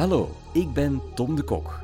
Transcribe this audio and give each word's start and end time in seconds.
Hallo, 0.00 0.36
ik 0.52 0.72
ben 0.72 1.02
Tom 1.14 1.34
de 1.34 1.42
Kok. 1.42 1.80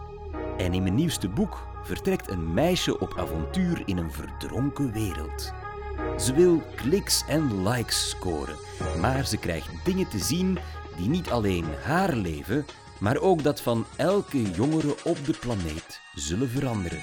En 0.56 0.74
in 0.74 0.82
mijn 0.82 0.94
nieuwste 0.94 1.28
boek 1.28 1.66
vertrekt 1.82 2.30
een 2.30 2.54
meisje 2.54 3.00
op 3.00 3.14
avontuur 3.16 3.82
in 3.84 3.96
een 3.96 4.12
verdronken 4.12 4.92
wereld. 4.92 5.52
Ze 6.18 6.32
wil 6.34 6.62
kliks 6.74 7.24
en 7.28 7.68
likes 7.68 8.08
scoren, 8.08 8.56
maar 9.00 9.26
ze 9.26 9.36
krijgt 9.36 9.84
dingen 9.84 10.08
te 10.08 10.18
zien 10.18 10.58
die 10.96 11.08
niet 11.08 11.30
alleen 11.30 11.64
haar 11.82 12.14
leven, 12.14 12.66
maar 13.00 13.16
ook 13.16 13.42
dat 13.42 13.60
van 13.60 13.86
elke 13.96 14.50
jongere 14.50 14.94
op 15.04 15.24
de 15.24 15.34
planeet 15.40 16.00
zullen 16.14 16.48
veranderen. 16.48 17.02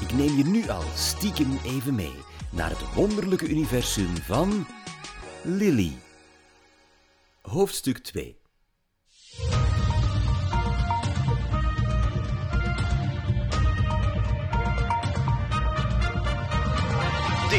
Ik 0.00 0.12
neem 0.12 0.36
je 0.36 0.44
nu 0.44 0.68
al 0.68 0.84
stiekem 0.94 1.58
even 1.64 1.94
mee 1.94 2.16
naar 2.50 2.70
het 2.70 2.94
wonderlijke 2.94 3.48
universum 3.48 4.16
van 4.16 4.66
Lily. 5.42 5.92
Hoofdstuk 7.40 7.98
2 7.98 8.36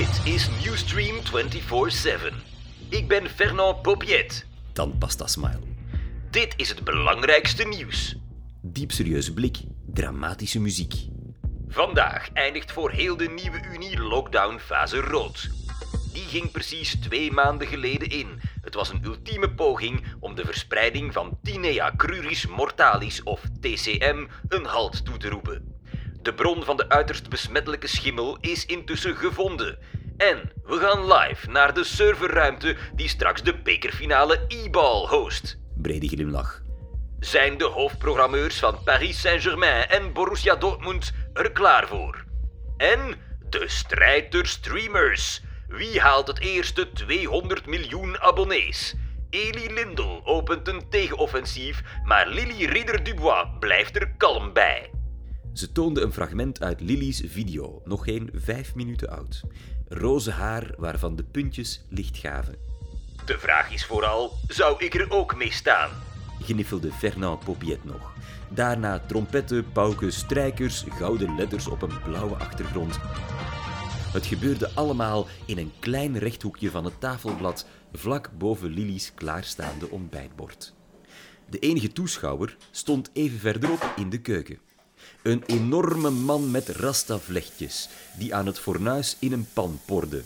Dit 0.08 0.34
is 0.34 0.50
Newstream 0.66 1.16
24-7. 2.32 2.34
Ik 2.90 3.08
ben 3.08 3.30
Fernand 3.30 3.82
Popiet. 3.82 4.46
Dan 4.74 4.98
past 4.98 5.24
smile. 5.26 5.60
Dit 6.30 6.54
is 6.58 6.70
het 6.70 6.84
belangrijkste 6.84 7.64
nieuws. 7.64 8.16
Diep 8.62 8.92
serieuze 8.92 9.34
blik, 9.34 9.58
dramatische 9.86 10.60
muziek. 10.60 10.94
Vandaag 11.68 12.30
eindigt 12.34 12.72
voor 12.72 12.92
heel 12.92 13.18
de 13.18 13.30
nieuwe 13.30 13.60
Unie 13.74 14.00
lockdown 14.00 14.58
fase 14.58 15.00
rood. 15.00 15.50
Die 16.14 16.24
ging 16.24 16.52
precies 16.52 17.00
twee 17.00 17.32
maanden 17.32 17.68
geleden 17.68 18.10
in. 18.10 18.28
Het 18.62 18.74
was 18.74 18.90
een 18.90 19.04
ultieme 19.04 19.54
poging 19.54 20.04
om 20.20 20.36
de 20.36 20.46
verspreiding 20.46 21.14
van 21.14 21.38
Tinea 21.44 21.94
cruris 21.98 22.48
mortalis 22.48 23.24
of 23.24 23.42
TCM 23.62 24.26
een 24.48 24.66
halt 24.66 25.06
toe 25.06 25.18
te 25.18 25.30
roepen. 25.30 25.76
De 26.22 26.34
bron 26.34 26.64
van 26.64 26.78
de 26.78 26.90
uiterst 26.90 27.30
besmettelijke 27.30 27.88
schimmel 27.88 28.38
is 28.42 28.66
intussen 28.66 29.16
gevonden. 29.16 29.78
En 30.18 30.52
we 30.64 30.78
gaan 30.78 31.14
live 31.14 31.50
naar 31.50 31.74
de 31.74 31.84
serverruimte 31.84 32.76
die 32.96 33.08
straks 33.08 33.44
de 33.44 33.62
bekerfinale 33.62 34.46
e-ball 34.48 35.08
host. 35.08 35.60
Brede 35.76 36.08
glimlach. 36.08 36.62
Zijn 37.20 37.58
de 37.58 37.66
hoofdprogrammeurs 37.66 38.60
van 38.60 38.84
Paris 38.84 39.22
Saint-Germain 39.22 39.88
en 39.90 40.14
Borussia 40.14 40.56
Dortmund 40.56 41.14
er 41.34 41.52
klaar 41.52 41.88
voor? 41.88 42.26
En 42.78 43.16
de 43.50 43.64
strijd 43.68 44.32
der 44.32 44.46
streamers. 44.46 45.42
Wie 45.68 46.00
haalt 46.00 46.28
het 46.28 46.40
eerste 46.40 46.92
200 46.92 47.66
miljoen 47.66 48.20
abonnees? 48.20 48.96
Elie 49.30 49.74
Lindel 49.74 50.22
opent 50.26 50.68
een 50.68 50.90
tegenoffensief, 50.90 51.84
maar 52.04 52.28
Lily 52.28 52.66
Ridder-Dubois 52.66 53.48
blijft 53.60 53.96
er 53.96 54.12
kalm 54.18 54.54
bij. 54.54 54.90
Ze 55.54 55.72
toonde 55.72 56.02
een 56.02 56.14
fragment 56.14 56.62
uit 56.62 56.82
Lily's 56.82 57.24
video, 57.26 57.82
nog 57.86 58.04
geen 58.04 58.30
vijf 58.34 58.76
minuten 58.76 59.10
oud. 59.10 59.44
Roze 59.90 60.32
haar 60.32 60.74
waarvan 60.78 61.16
de 61.16 61.24
puntjes 61.24 61.82
licht 61.90 62.18
gaven. 62.18 62.56
De 63.26 63.38
vraag 63.38 63.74
is 63.74 63.86
vooral, 63.86 64.34
zou 64.48 64.86
ik 64.86 64.96
er 64.96 65.12
ook 65.12 65.36
mee 65.36 65.52
staan? 65.52 65.90
Gniffelde 66.42 66.92
Fernand 66.92 67.44
Popiet 67.44 67.84
nog. 67.84 68.14
Daarna 68.50 69.00
trompetten, 69.00 69.72
pauken, 69.72 70.14
strijkers, 70.14 70.86
gouden 70.90 71.36
letters 71.36 71.68
op 71.68 71.82
een 71.82 72.02
blauwe 72.04 72.36
achtergrond. 72.36 73.00
Het 74.14 74.26
gebeurde 74.26 74.70
allemaal 74.74 75.28
in 75.46 75.58
een 75.58 75.72
klein 75.80 76.18
rechthoekje 76.18 76.72
van 76.72 76.86
het 76.86 77.00
tafelblad, 77.00 77.66
vlak 77.94 78.30
boven 78.38 78.70
Lily's 78.70 79.12
klaarstaande 79.16 79.90
ontbijtbord. 79.90 80.74
De 81.50 81.60
enige 81.60 81.92
toeschouwer 81.92 82.58
stond 82.72 83.10
even 83.14 83.40
verderop 83.40 83.94
in 83.96 84.10
de 84.10 84.22
keuken. 84.22 84.60
Een 85.28 85.44
enorme 85.46 86.10
man 86.10 86.52
met 86.52 86.70
rastavlechtjes, 86.70 87.90
die 88.18 88.36
aan 88.36 88.46
het 88.46 88.60
fornuis 88.60 89.18
in 89.20 89.32
een 89.32 89.48
pan 89.54 89.80
porde. 89.86 90.24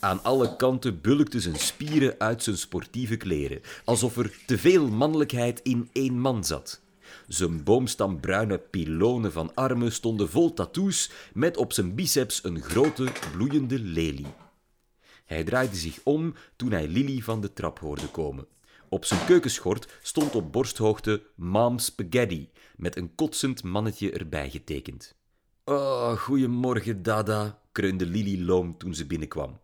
Aan 0.00 0.22
alle 0.22 0.56
kanten 0.56 1.00
bulkten 1.00 1.40
zijn 1.40 1.56
spieren 1.56 2.14
uit 2.18 2.42
zijn 2.42 2.56
sportieve 2.56 3.16
kleren, 3.16 3.60
alsof 3.84 4.16
er 4.16 4.32
te 4.46 4.58
veel 4.58 4.88
mannelijkheid 4.88 5.60
in 5.62 5.88
één 5.92 6.18
man 6.18 6.44
zat. 6.44 6.80
Zijn 7.28 7.62
boomstambruine 7.62 8.58
pylonen 8.58 9.32
van 9.32 9.54
armen 9.54 9.92
stonden 9.92 10.30
vol 10.30 10.54
tattoos, 10.54 11.10
met 11.32 11.56
op 11.56 11.72
zijn 11.72 11.94
biceps 11.94 12.44
een 12.44 12.62
grote, 12.62 13.08
bloeiende 13.32 13.78
lelie. 13.78 14.32
Hij 15.24 15.44
draaide 15.44 15.76
zich 15.76 15.98
om 16.02 16.34
toen 16.56 16.70
hij 16.70 16.88
Lily 16.88 17.20
van 17.20 17.40
de 17.40 17.52
trap 17.52 17.78
hoorde 17.78 18.08
komen. 18.08 18.46
Op 18.92 19.04
zijn 19.04 19.24
keukenschort 19.26 19.88
stond 20.02 20.34
op 20.34 20.52
borsthoogte 20.52 21.22
Mom 21.34 21.78
Spaghetti, 21.78 22.50
met 22.76 22.96
een 22.96 23.14
kotsend 23.14 23.62
mannetje 23.62 24.10
erbij 24.10 24.50
getekend. 24.50 25.14
Oh, 25.64 26.12
goeiemorgen, 26.12 27.02
Dada, 27.02 27.60
kreunde 27.72 28.06
Lily 28.06 28.44
loom 28.44 28.78
toen 28.78 28.94
ze 28.94 29.06
binnenkwam. 29.06 29.60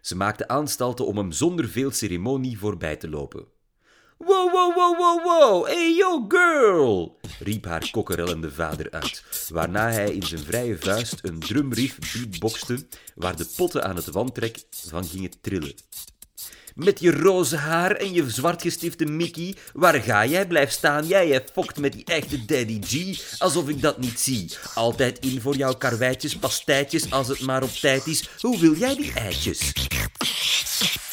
Ze 0.00 0.16
maakte 0.16 0.48
aanstalten 0.48 1.06
om 1.06 1.16
hem 1.16 1.32
zonder 1.32 1.68
veel 1.68 1.90
ceremonie 1.90 2.58
voorbij 2.58 2.96
te 2.96 3.08
lopen. 3.08 3.44
Wow, 4.18 4.52
wow, 4.52 4.74
wow, 4.74 4.98
wow, 4.98 5.24
wow, 5.24 5.66
hey 5.66 5.94
yo 5.94 6.24
girl, 6.28 7.18
riep 7.38 7.64
haar 7.64 7.90
kokkerellende 7.90 8.50
vader 8.50 8.90
uit, 8.90 9.24
waarna 9.48 9.90
hij 9.90 10.14
in 10.14 10.22
zijn 10.22 10.40
vrije 10.40 10.78
vuist 10.78 11.18
een 11.22 11.38
drumriff 11.38 11.98
beatboxte 12.12 12.86
waar 13.14 13.36
de 13.36 13.52
potten 13.56 13.84
aan 13.84 13.96
het 13.96 14.10
wandtrek 14.10 14.64
van 14.70 15.04
gingen 15.04 15.40
trillen. 15.40 15.74
Met 16.74 17.00
je 17.00 17.10
roze 17.10 17.56
haar 17.56 17.96
en 17.96 18.12
je 18.12 18.30
zwartgestifte 18.30 19.04
Mickey, 19.04 19.54
waar 19.72 20.02
ga 20.02 20.26
jij? 20.26 20.46
Blijf 20.46 20.70
staan, 20.70 21.06
jij 21.06 21.44
fokt 21.52 21.78
met 21.78 21.92
die 21.92 22.04
echte 22.04 22.44
Daddy 22.44 22.80
G, 22.82 23.38
alsof 23.38 23.68
ik 23.68 23.82
dat 23.82 23.98
niet 23.98 24.20
zie. 24.20 24.50
Altijd 24.74 25.18
in 25.18 25.40
voor 25.40 25.56
jouw 25.56 25.74
karweitjes, 25.74 26.36
pastijtjes, 26.36 27.10
als 27.10 27.28
het 27.28 27.40
maar 27.40 27.62
op 27.62 27.70
tijd 27.70 28.06
is. 28.06 28.28
Hoe 28.40 28.58
wil 28.58 28.74
jij 28.74 28.94
die 28.94 29.12
eitjes? 29.12 29.72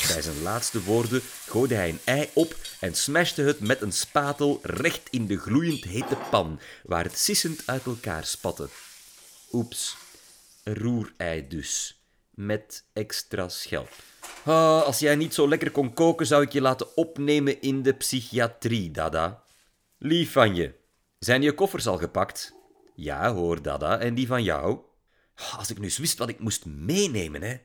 Bij 0.08 0.22
zijn 0.22 0.42
laatste 0.42 0.84
woorden 0.84 1.22
gooide 1.48 1.76
hij 1.76 1.90
een 1.90 2.00
ei 2.04 2.30
op 2.34 2.56
en 2.80 2.96
smashte 2.96 3.42
het 3.42 3.60
met 3.60 3.82
een 3.82 3.92
spatel 3.92 4.60
recht 4.64 5.02
in 5.10 5.28
de 5.28 5.38
gloeiend 5.38 5.84
hete 5.84 6.18
pan, 6.30 6.60
waar 6.84 7.04
het 7.04 7.18
sissend 7.18 7.62
uit 7.66 7.86
elkaar 7.86 8.26
spatte. 8.26 8.70
Oeps, 9.52 9.98
roerei 10.64 11.48
dus, 11.48 11.99
met 12.40 12.86
extra 12.94 13.48
schelp. 13.48 13.90
Ah, 14.46 14.84
als 14.84 15.00
jij 15.00 15.16
niet 15.16 15.34
zo 15.34 15.48
lekker 15.48 15.72
kon 15.72 15.94
koken, 15.94 16.26
zou 16.26 16.44
ik 16.44 16.52
je 16.52 16.62
laten 16.62 16.98
opnemen 16.98 17.62
in 17.62 17.82
de 17.82 17.94
psychiatrie, 17.94 18.92
Dada. 18.92 19.44
Lief 19.98 20.32
van 20.32 20.56
je. 20.56 20.74
Zijn 21.20 21.42
je 21.42 21.54
koffers 21.54 21.88
al 21.88 21.98
gepakt? 21.98 22.54
Ja, 22.96 23.34
hoor, 23.34 23.62
Dada. 23.62 24.00
En 24.00 24.16
die 24.16 24.28
van 24.28 24.44
jou? 24.44 24.80
Als 25.58 25.70
ik 25.70 25.80
nu 25.80 25.90
wist 25.98 26.18
wat 26.18 26.30
ik 26.30 26.40
moest 26.40 26.66
meenemen, 26.66 27.42
hè. 27.42 27.58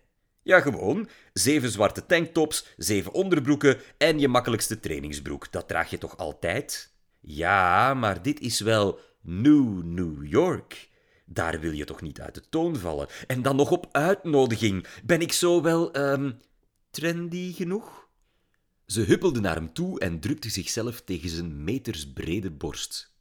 Ja, 0.42 0.60
gewoon. 0.60 1.08
Zeven 1.32 1.70
zwarte 1.70 2.06
tanktops, 2.06 2.66
zeven 2.76 3.12
onderbroeken 3.12 3.80
en 3.98 4.18
je 4.18 4.28
makkelijkste 4.28 4.80
trainingsbroek. 4.80 5.52
Dat 5.52 5.68
draag 5.68 5.90
je 5.90 5.98
toch 5.98 6.16
altijd? 6.16 6.92
Ja, 7.20 7.94
maar 7.94 8.22
dit 8.22 8.40
is 8.40 8.60
wel 8.60 8.98
New 9.20 9.82
New 9.82 10.26
York. 10.26 10.88
Daar 11.24 11.60
wil 11.60 11.72
je 11.72 11.84
toch 11.84 12.00
niet 12.00 12.20
uit 12.20 12.34
de 12.34 12.48
toon 12.48 12.76
vallen? 12.76 13.08
En 13.26 13.42
dan 13.42 13.56
nog 13.56 13.70
op 13.70 13.88
uitnodiging. 13.92 14.86
Ben 15.04 15.20
ik 15.20 15.32
zo 15.32 15.62
wel, 15.62 15.92
ehm, 15.92 16.32
trendy 16.90 17.52
genoeg? 17.52 18.08
Ze 18.86 19.00
huppelde 19.00 19.40
naar 19.40 19.54
hem 19.54 19.72
toe 19.72 20.00
en 20.00 20.20
drukte 20.20 20.50
zichzelf 20.50 21.00
tegen 21.00 21.28
zijn 21.28 21.64
metersbrede 21.64 22.50
borst. 22.50 23.12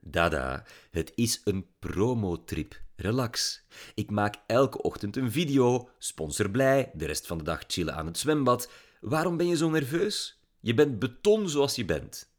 Dada, 0.00 0.64
het 0.90 1.12
is 1.14 1.40
een 1.44 1.66
promotrip. 1.78 2.84
Relax. 2.96 3.62
Ik 3.94 4.10
maak 4.10 4.36
elke 4.46 4.82
ochtend 4.82 5.16
een 5.16 5.32
video, 5.32 5.88
sponsor 5.98 6.50
blij, 6.50 6.90
de 6.94 7.04
rest 7.04 7.26
van 7.26 7.38
de 7.38 7.44
dag 7.44 7.64
chillen 7.66 7.94
aan 7.94 8.06
het 8.06 8.18
zwembad. 8.18 8.70
Waarom 9.00 9.36
ben 9.36 9.46
je 9.46 9.56
zo 9.56 9.70
nerveus? 9.70 10.40
Je 10.60 10.74
bent 10.74 10.98
beton 10.98 11.48
zoals 11.48 11.74
je 11.74 11.84
bent. 11.84 12.30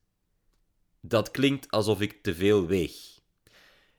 Dat 1.02 1.32
klinkt 1.32 1.72
alsof 1.72 2.02
ik 2.02 2.24
te 2.24 2.36
veel 2.36 2.68
weeg. 2.68 3.17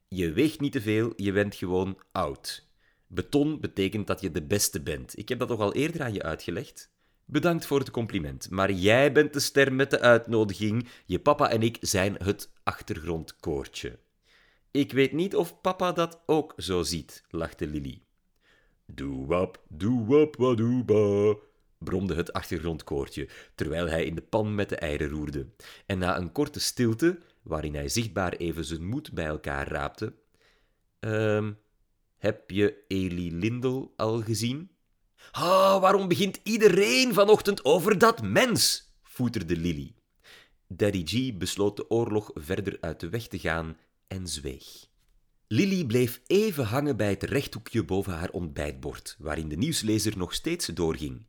Je 0.09 0.33
weegt 0.33 0.61
niet 0.61 0.73
te 0.73 0.81
veel, 0.81 1.13
je 1.17 1.33
bent 1.33 1.55
gewoon 1.55 1.99
oud. 2.13 2.67
Beton 3.07 3.61
betekent 3.61 4.07
dat 4.07 4.21
je 4.21 4.31
de 4.31 4.43
beste 4.43 4.81
bent. 4.81 5.19
Ik 5.19 5.29
heb 5.29 5.39
dat 5.39 5.49
toch 5.49 5.61
al 5.61 5.75
eerder 5.75 6.03
aan 6.03 6.13
je 6.13 6.23
uitgelegd? 6.23 6.91
Bedankt 7.25 7.67
voor 7.67 7.79
het 7.79 7.91
compliment, 7.91 8.51
maar 8.51 8.73
jij 8.73 9.13
bent 9.13 9.33
de 9.33 9.41
ster 9.41 9.73
met 9.73 9.91
de 9.91 10.01
uitnodiging. 10.01 10.89
Je 11.07 11.19
papa 11.19 11.51
en 11.51 11.63
ik 11.63 11.77
zijn 11.81 12.17
het 12.25 12.51
achtergrondkoortje. 12.63 13.99
Ik 14.71 14.93
weet 14.93 15.13
niet 15.13 15.37
of 15.37 15.61
papa 15.61 15.93
dat 15.93 16.23
ook 16.27 16.55
zo 16.57 16.83
ziet, 16.83 17.25
lachte 17.31 17.67
Lily. 17.67 18.03
Doe-wap, 18.87 19.63
doe-wap, 19.69 20.37
wadoeba, 20.37 21.37
bromde 21.79 22.15
het 22.15 22.33
achtergrondkoortje, 22.33 23.29
terwijl 23.55 23.89
hij 23.89 24.05
in 24.05 24.15
de 24.15 24.23
pan 24.23 24.55
met 24.55 24.69
de 24.69 24.77
eieren 24.77 25.09
roerde. 25.09 25.47
En 25.87 25.99
na 25.99 26.17
een 26.17 26.33
korte 26.33 26.61
stilte, 26.61 27.19
waarin 27.49 27.75
hij 27.75 27.89
zichtbaar 27.89 28.33
even 28.33 28.65
zijn 28.65 28.87
moed 28.87 29.13
bij 29.13 29.27
elkaar 29.27 29.69
raapte... 29.69 30.15
Ehm, 31.01 31.53
heb 32.19 32.51
je 32.51 32.85
Elie 32.89 33.33
Lindel 33.33 33.93
al 33.97 34.23
gezien? 34.23 34.71
Ah, 35.31 35.81
waarom 35.81 36.09
begint 36.09 36.41
iedereen 36.43 37.15
vanochtend 37.15 37.65
over 37.65 37.99
dat 37.99 38.23
mens? 38.23 38.93
voeterde 39.03 39.57
Lily. 39.57 39.95
Daddy 40.67 41.03
G 41.07 41.37
besloot 41.37 41.77
de 41.77 41.91
oorlog 41.91 42.31
verder 42.35 42.77
uit 42.81 43.01
de 43.01 43.09
weg 43.09 43.27
te 43.27 43.39
gaan 43.39 43.77
en 44.07 44.27
zweeg. 44.27 44.87
Lily 45.47 45.85
bleef 45.85 46.21
even 46.27 46.65
hangen 46.65 46.97
bij 46.97 47.11
het 47.11 47.23
rechthoekje 47.23 47.85
boven 47.85 48.13
haar 48.13 48.31
ontbijtbord, 48.31 49.17
waarin 49.19 49.49
de 49.49 49.57
nieuwslezer 49.57 50.19
nog 50.19 50.35
steeds 50.35 50.67
doorging. 50.67 51.27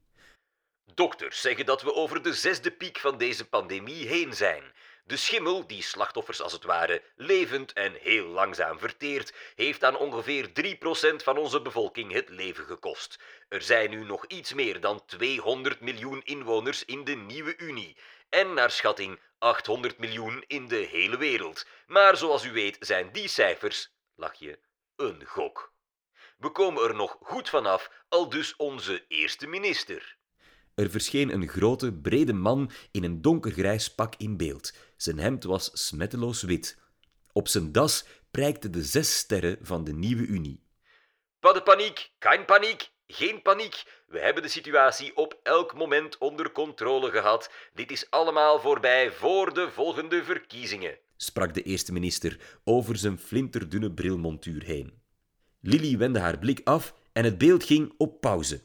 Dokters 0.94 1.42
zeggen 1.42 1.66
dat 1.66 1.82
we 1.82 1.94
over 1.94 2.24
de 2.24 2.34
zesde 2.34 2.72
piek 2.72 2.98
van 2.98 3.18
deze 3.18 3.46
pandemie 3.46 4.08
heen 4.08 4.34
zijn. 4.34 4.64
De 5.10 5.18
schimmel, 5.18 5.68
die 5.68 5.84
slachtoffers 5.84 6.42
als 6.42 6.54
het 6.54 6.64
ware 6.64 7.02
levend 7.16 7.74
en 7.74 7.94
heel 7.94 8.26
langzaam 8.26 8.80
verteert, 8.80 9.34
heeft 9.56 9.84
aan 9.84 9.98
ongeveer 9.98 10.50
3% 10.50 11.16
van 11.24 11.38
onze 11.38 11.62
bevolking 11.62 12.12
het 12.12 12.30
leven 12.30 12.66
gekost. 12.66 13.20
Er 13.48 13.62
zijn 13.62 13.90
nu 13.90 14.04
nog 14.04 14.26
iets 14.26 14.54
meer 14.54 14.80
dan 14.80 15.06
200 15.06 15.80
miljoen 15.80 16.22
inwoners 16.24 16.86
in 16.86 17.04
de 17.04 17.16
nieuwe 17.16 17.58
Unie. 17.58 17.98
En 18.30 18.54
naar 18.54 18.72
schatting 18.72 19.20
800 19.38 19.98
miljoen 19.98 20.44
in 20.48 20.68
de 20.68 20.88
hele 20.92 21.18
wereld. 21.18 21.66
Maar 21.88 22.18
zoals 22.18 22.46
u 22.46 22.52
weet 22.52 22.78
zijn 22.80 23.12
die 23.12 23.28
cijfers, 23.28 23.92
lach 24.16 24.36
je, 24.36 24.60
een 24.96 25.26
gok. 25.26 25.74
We 26.38 26.50
komen 26.50 26.84
er 26.84 26.96
nog 26.96 27.18
goed 27.22 27.50
vanaf, 27.50 27.92
al 28.10 28.30
dus 28.30 28.56
onze 28.56 29.06
eerste 29.08 29.48
minister. 29.48 30.18
Er 30.80 30.90
verscheen 30.90 31.34
een 31.34 31.48
grote, 31.48 31.94
brede 31.94 32.34
man 32.34 32.72
in 32.92 33.04
een 33.04 33.22
donkergrijs 33.22 33.96
pak 33.96 34.14
in 34.18 34.38
beeld. 34.38 34.74
Zijn 34.98 35.20
hemd 35.20 35.44
was 35.44 35.70
smetteloos 35.74 36.42
wit. 36.42 36.78
Op 37.32 37.48
zijn 37.48 37.72
das 37.72 38.06
prijkten 38.32 38.72
de 38.72 38.84
zes 38.84 39.18
sterren 39.18 39.58
van 39.62 39.84
de 39.84 39.94
nieuwe 39.94 40.26
Unie. 40.26 40.64
Pas 41.40 41.54
de 41.54 41.62
paniek, 41.62 42.12
geen 42.20 42.46
paniek, 42.46 42.92
geen 43.08 43.42
paniek. 43.42 43.84
We 44.08 44.20
hebben 44.20 44.44
de 44.44 44.50
situatie 44.50 45.16
op 45.16 45.40
elk 45.44 45.76
moment 45.76 46.18
onder 46.18 46.52
controle 46.52 47.12
gehad. 47.12 47.52
Dit 47.74 47.92
is 47.92 48.10
allemaal 48.10 48.60
voorbij 48.60 49.12
voor 49.12 49.54
de 49.54 49.70
volgende 49.72 50.24
verkiezingen, 50.24 50.98
sprak 51.18 51.54
de 51.54 51.62
eerste 51.62 51.94
minister 51.94 52.60
over 52.64 52.98
zijn 52.98 53.20
flinterdunne 53.20 53.92
brilmontuur 53.92 54.64
heen. 54.64 55.02
Lily 55.62 55.98
wendde 55.98 56.20
haar 56.20 56.40
blik 56.40 56.62
af 56.64 56.94
en 57.14 57.24
het 57.24 57.38
beeld 57.38 57.64
ging 57.64 57.94
op 57.98 58.22
pauze 58.22 58.62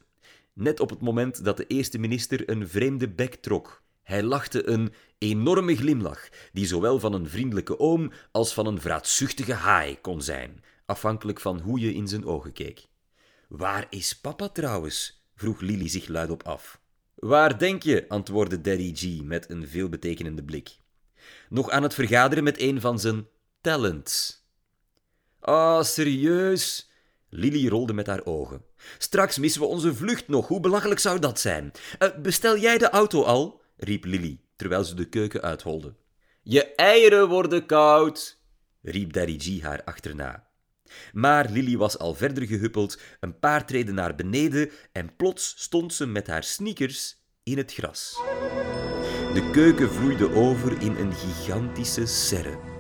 net 0.55 0.81
op 0.81 0.91
het 0.91 1.01
moment 1.01 1.45
dat 1.45 1.57
de 1.57 1.67
eerste 1.67 1.99
minister 1.99 2.49
een 2.49 2.69
vreemde 2.69 3.09
bek 3.09 3.35
trok. 3.35 3.83
Hij 4.03 4.23
lachte 4.23 4.69
een 4.69 4.93
enorme 5.19 5.77
glimlach, 5.77 6.29
die 6.53 6.67
zowel 6.67 6.99
van 6.99 7.13
een 7.13 7.29
vriendelijke 7.29 7.79
oom 7.79 8.13
als 8.31 8.55
van 8.55 8.67
een 8.67 8.81
vraatzuchtige 8.81 9.53
haai 9.53 10.01
kon 10.01 10.23
zijn, 10.23 10.65
afhankelijk 10.87 11.41
van 11.41 11.61
hoe 11.61 11.81
je 11.81 11.95
in 11.95 12.09
zijn 12.09 12.25
ogen 12.25 12.53
keek. 12.53 12.87
Waar 13.49 13.87
is 13.91 14.21
papa 14.21 14.49
trouwens? 14.49 15.25
vroeg 15.35 15.61
Lily 15.61 15.89
zich 15.89 16.09
luidop 16.09 16.43
af. 16.43 16.81
Waar 17.15 17.59
denk 17.59 17.83
je? 17.83 18.09
antwoordde 18.09 18.61
Daddy 18.61 18.93
G 18.95 19.23
met 19.23 19.51
een 19.51 19.69
veelbetekenende 19.69 20.45
blik. 20.45 20.77
Nog 21.49 21.71
aan 21.71 21.83
het 21.83 21.95
vergaderen 21.95 22.45
met 22.45 22.61
een 22.61 22.81
van 22.81 22.99
zijn 22.99 23.27
talents. 23.61 24.43
Ah, 25.41 25.83
serieus? 25.83 26.91
Lily 27.37 27.69
rolde 27.69 27.93
met 27.93 28.07
haar 28.07 28.25
ogen. 28.25 28.65
Straks 28.99 29.39
missen 29.39 29.61
we 29.61 29.67
onze 29.67 29.95
vlucht 29.95 30.29
nog. 30.29 30.49
Hoe 30.49 30.61
belachelijk 30.61 31.01
zou 31.01 31.19
dat 31.19 31.41
zijn? 31.41 31.73
Uh, 31.99 32.09
bestel 32.23 32.59
jij 32.59 32.79
de 32.79 32.91
auto 32.91 33.23
al? 33.23 33.63
riep 33.77 34.05
Lily, 34.05 34.41
terwijl 34.57 34.85
ze 34.85 34.95
de 34.95 35.09
keuken 35.09 35.43
uitholde. 35.43 35.95
Je 36.43 36.75
eieren 36.75 37.29
worden 37.29 37.67
koud, 37.67 38.39
riep 38.83 39.17
G 39.17 39.61
haar 39.63 39.85
achterna. 39.85 40.47
Maar 41.13 41.51
Lily 41.51 41.77
was 41.77 41.99
al 41.99 42.15
verder 42.15 42.47
gehuppeld, 42.47 43.01
een 43.21 43.39
paar 43.39 43.67
treden 43.67 43.95
naar 43.95 44.15
beneden 44.15 44.71
en 44.93 45.17
plots 45.17 45.55
stond 45.57 45.95
ze 45.95 46.07
met 46.07 46.27
haar 46.27 46.45
sneakers 46.45 47.17
in 47.43 47.57
het 47.57 47.73
gras. 47.73 48.21
De 49.35 49.51
keuken 49.53 49.93
vloeide 49.93 50.35
over 50.35 50.81
in 50.81 50.97
een 50.97 51.13
gigantische 51.13 52.07
serre. 52.07 52.74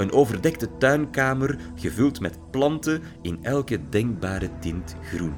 Een 0.00 0.12
overdekte 0.12 0.68
tuinkamer 0.78 1.58
gevuld 1.74 2.20
met 2.20 2.50
planten 2.50 3.02
in 3.22 3.38
elke 3.42 3.88
denkbare 3.88 4.50
tint 4.60 4.94
groen. 5.02 5.34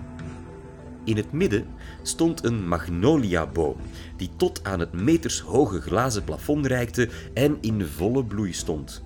In 1.05 1.17
het 1.17 1.33
midden 1.33 1.67
stond 2.03 2.45
een 2.45 2.69
magnoliaboom 2.69 3.77
die 4.17 4.31
tot 4.37 4.65
aan 4.65 4.81
het 4.81 4.93
metershoge 4.93 5.81
glazen 5.81 6.25
plafond 6.25 6.67
reikte 6.67 7.09
en 7.35 7.59
in 7.61 7.87
volle 7.87 8.25
bloei 8.25 8.53
stond. 8.53 9.03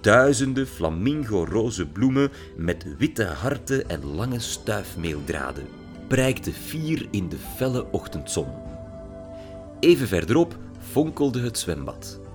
Duizenden 0.00 0.66
flamingo-roze 0.66 1.86
bloemen 1.86 2.30
met 2.56 2.86
witte 2.98 3.24
harten 3.24 3.88
en 3.88 4.04
lange 4.04 4.40
stuifmeeldraden 4.40 5.66
prijkten 6.08 6.52
fier 6.52 7.06
in 7.10 7.28
de 7.28 7.38
felle 7.56 7.90
ochtendzon. 7.90 8.48
Even 9.80 10.08
verderop 10.08 10.58
fonkelde 10.78 11.40
het 11.40 11.58
zwembad. 11.58 12.27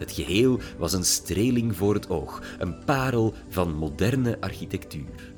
Het 0.00 0.12
geheel 0.12 0.58
was 0.78 0.92
een 0.92 1.04
streling 1.04 1.76
voor 1.76 1.94
het 1.94 2.08
oog, 2.08 2.42
een 2.58 2.84
parel 2.84 3.34
van 3.48 3.74
moderne 3.74 4.40
architectuur. 4.40 5.32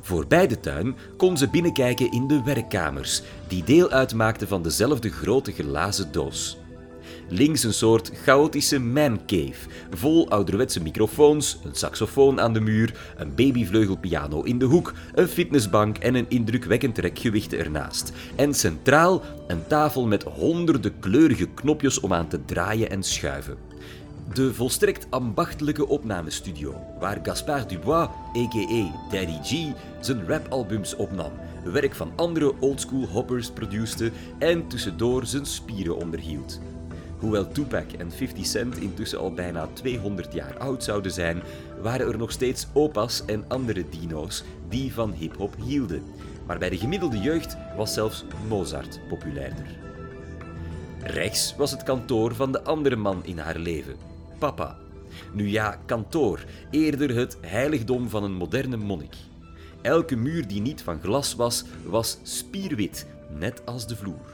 Voorbij 0.00 0.46
de 0.46 0.60
tuin 0.60 0.96
kon 1.16 1.36
ze 1.36 1.48
binnenkijken 1.48 2.10
in 2.10 2.26
de 2.26 2.42
werkkamers, 2.42 3.22
die 3.48 3.64
deel 3.64 3.90
uitmaakten 3.90 4.48
van 4.48 4.62
dezelfde 4.62 5.10
grote 5.10 5.52
glazen 5.52 6.12
doos. 6.12 6.58
Links 7.28 7.64
een 7.64 7.74
soort 7.74 8.10
chaotische 8.22 8.80
mancave, 8.80 9.68
vol 9.90 10.28
ouderwetse 10.28 10.82
microfoons, 10.82 11.58
een 11.64 11.74
saxofoon 11.74 12.40
aan 12.40 12.52
de 12.52 12.60
muur, 12.60 13.14
een 13.16 13.34
babyvleugelpiano 13.34 14.42
in 14.42 14.58
de 14.58 14.64
hoek, 14.64 14.92
een 15.14 15.28
fitnessbank 15.28 15.98
en 15.98 16.14
een 16.14 16.26
indrukwekkend 16.28 16.98
rek 16.98 17.18
gewichten 17.18 17.58
ernaast. 17.58 18.12
En 18.36 18.54
centraal 18.54 19.22
een 19.46 19.66
tafel 19.66 20.06
met 20.06 20.22
honderden 20.22 20.98
kleurige 20.98 21.46
knopjes 21.46 22.00
om 22.00 22.12
aan 22.12 22.28
te 22.28 22.44
draaien 22.44 22.90
en 22.90 23.02
schuiven. 23.02 23.56
De 24.32 24.54
volstrekt 24.54 25.06
ambachtelijke 25.10 25.88
opnamestudio, 25.88 26.74
waar 26.98 27.18
Gaspard 27.22 27.68
Dubois, 27.68 28.08
a.k.a. 28.36 29.08
Daddy 29.10 29.38
G, 29.42 29.72
zijn 30.00 30.26
rapalbums 30.26 30.96
opnam, 30.96 31.32
werk 31.64 31.94
van 31.94 32.12
andere 32.16 32.52
oldschool 32.60 33.06
hoppers 33.06 33.50
produceerde 33.50 34.10
en 34.38 34.68
tussendoor 34.68 35.26
zijn 35.26 35.46
spieren 35.46 35.96
onderhield. 35.96 36.60
Hoewel 37.24 37.52
Tupac 37.52 37.92
en 37.92 38.12
50 38.12 38.46
Cent 38.46 38.76
intussen 38.76 39.18
al 39.18 39.32
bijna 39.32 39.68
200 39.72 40.32
jaar 40.32 40.58
oud 40.58 40.84
zouden 40.84 41.12
zijn, 41.12 41.42
waren 41.80 42.06
er 42.08 42.18
nog 42.18 42.30
steeds 42.30 42.66
opa's 42.72 43.24
en 43.24 43.44
andere 43.48 43.84
dino's 43.88 44.44
die 44.68 44.92
van 44.92 45.12
hip-hop 45.12 45.54
hielden. 45.64 46.02
Maar 46.46 46.58
bij 46.58 46.70
de 46.70 46.78
gemiddelde 46.78 47.18
jeugd 47.18 47.56
was 47.76 47.94
zelfs 47.94 48.24
Mozart 48.48 49.00
populairder. 49.08 49.66
Rechts 51.02 51.54
was 51.56 51.70
het 51.70 51.82
kantoor 51.82 52.34
van 52.34 52.52
de 52.52 52.62
andere 52.62 52.96
man 52.96 53.24
in 53.24 53.38
haar 53.38 53.58
leven, 53.58 53.96
papa. 54.38 54.78
Nu 55.32 55.48
ja, 55.48 55.78
kantoor, 55.84 56.44
eerder 56.70 57.16
het 57.16 57.38
heiligdom 57.40 58.08
van 58.08 58.24
een 58.24 58.34
moderne 58.34 58.76
monnik. 58.76 59.14
Elke 59.82 60.16
muur 60.16 60.46
die 60.46 60.60
niet 60.60 60.82
van 60.82 61.00
glas 61.00 61.34
was, 61.34 61.64
was 61.84 62.18
spierwit, 62.22 63.06
net 63.38 63.66
als 63.66 63.86
de 63.86 63.96
vloer 63.96 64.33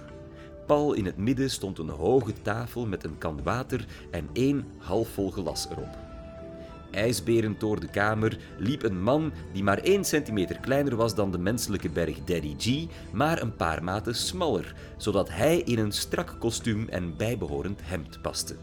pal 0.70 0.92
in 0.92 1.04
het 1.04 1.16
midden 1.16 1.50
stond 1.50 1.78
een 1.78 1.88
hoge 1.88 2.32
tafel 2.42 2.86
met 2.86 3.04
een 3.04 3.18
kan 3.18 3.42
water 3.42 3.86
en 4.10 4.28
één 4.32 4.64
halfvol 4.78 5.30
glas 5.30 5.66
erop. 5.70 5.98
IJsberend 6.90 7.60
door 7.60 7.80
de 7.80 7.88
kamer 7.88 8.38
liep 8.58 8.82
een 8.82 9.02
man 9.02 9.32
die 9.52 9.62
maar 9.62 9.78
één 9.78 10.04
centimeter 10.04 10.58
kleiner 10.60 10.96
was 10.96 11.14
dan 11.14 11.32
de 11.32 11.38
menselijke 11.38 11.88
berg 11.88 12.24
Daddy 12.24 12.54
G, 12.58 12.86
maar 13.12 13.42
een 13.42 13.56
paar 13.56 13.84
maten 13.84 14.14
smaller, 14.14 14.74
zodat 14.96 15.28
hij 15.28 15.58
in 15.58 15.78
een 15.78 15.92
strak 15.92 16.36
kostuum 16.38 16.88
en 16.88 17.16
bijbehorend 17.16 17.80
hemd 17.82 18.22
paste. 18.22 18.56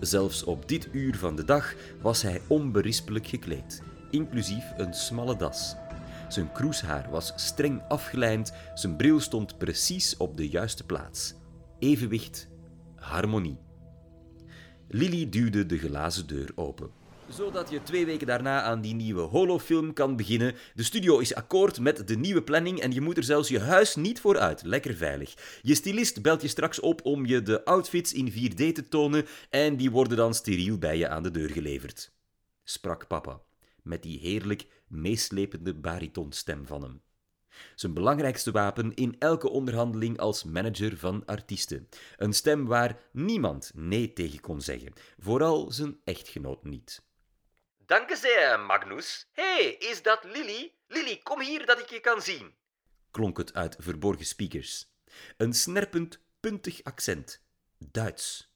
Zelfs 0.00 0.44
op 0.44 0.68
dit 0.68 0.88
uur 0.92 1.16
van 1.16 1.36
de 1.36 1.44
dag 1.44 1.74
was 2.00 2.22
hij 2.22 2.40
onberispelijk 2.46 3.26
gekleed, 3.26 3.82
inclusief 4.10 4.64
een 4.76 4.94
smalle 4.94 5.36
das. 5.36 5.74
Zijn 6.28 6.52
kroeshaar 6.52 7.08
was 7.10 7.32
streng 7.36 7.82
afgelijnd, 7.88 8.52
zijn 8.74 8.96
bril 8.96 9.20
stond 9.20 9.58
precies 9.58 10.16
op 10.16 10.36
de 10.36 10.48
juiste 10.48 10.84
plaats 10.84 11.40
evenwicht, 11.82 12.48
harmonie. 12.96 13.58
Lily 14.88 15.28
duwde 15.28 15.66
de 15.66 15.78
glazen 15.78 16.26
deur 16.26 16.52
open. 16.54 16.90
Zodat 17.28 17.70
je 17.70 17.82
twee 17.82 18.06
weken 18.06 18.26
daarna 18.26 18.62
aan 18.62 18.80
die 18.80 18.94
nieuwe 18.94 19.20
holofilm 19.20 19.92
kan 19.92 20.16
beginnen. 20.16 20.54
De 20.74 20.82
studio 20.82 21.18
is 21.18 21.34
akkoord 21.34 21.80
met 21.80 22.08
de 22.08 22.16
nieuwe 22.16 22.42
planning 22.42 22.80
en 22.80 22.92
je 22.92 23.00
moet 23.00 23.16
er 23.16 23.24
zelfs 23.24 23.48
je 23.48 23.60
huis 23.60 23.96
niet 23.96 24.20
voor 24.20 24.38
uit. 24.38 24.62
Lekker 24.62 24.94
veilig. 24.94 25.60
Je 25.62 25.74
stylist 25.74 26.22
belt 26.22 26.42
je 26.42 26.48
straks 26.48 26.80
op 26.80 27.00
om 27.04 27.26
je 27.26 27.42
de 27.42 27.64
outfits 27.64 28.12
in 28.12 28.32
4D 28.32 28.72
te 28.72 28.86
tonen 28.88 29.26
en 29.50 29.76
die 29.76 29.90
worden 29.90 30.16
dan 30.16 30.34
steriel 30.34 30.78
bij 30.78 30.98
je 30.98 31.08
aan 31.08 31.22
de 31.22 31.30
deur 31.30 31.50
geleverd. 31.50 32.12
Sprak 32.64 33.06
papa, 33.06 33.40
met 33.82 34.02
die 34.02 34.18
heerlijk 34.18 34.66
meeslepende 34.86 35.74
baritonstem 35.74 36.66
van 36.66 36.82
hem. 36.82 37.02
Zijn 37.74 37.94
belangrijkste 37.94 38.50
wapen 38.50 38.94
in 38.94 39.16
elke 39.18 39.50
onderhandeling 39.50 40.18
als 40.18 40.44
manager 40.44 40.96
van 40.96 41.24
artiesten. 41.26 41.88
Een 42.16 42.32
stem 42.32 42.66
waar 42.66 42.96
niemand 43.12 43.70
nee 43.74 44.12
tegen 44.12 44.40
kon 44.40 44.60
zeggen, 44.60 44.92
vooral 45.18 45.70
zijn 45.70 46.00
echtgenoot 46.04 46.64
niet. 46.64 47.02
Dank 47.86 48.10
zeer, 48.10 48.60
Magnus. 48.60 49.28
Hé, 49.32 49.42
hey, 49.42 49.76
is 49.78 50.02
dat 50.02 50.24
Lily? 50.24 50.72
Lily, 50.88 51.20
kom 51.22 51.40
hier 51.40 51.66
dat 51.66 51.78
ik 51.78 51.90
je 51.90 52.00
kan 52.00 52.22
zien. 52.22 52.54
Klonk 53.10 53.36
het 53.36 53.54
uit 53.54 53.76
verborgen 53.78 54.26
speakers. 54.26 54.90
Een 55.36 55.52
snerpend, 55.52 56.20
puntig 56.40 56.82
accent. 56.82 57.42
Duits. 57.78 58.52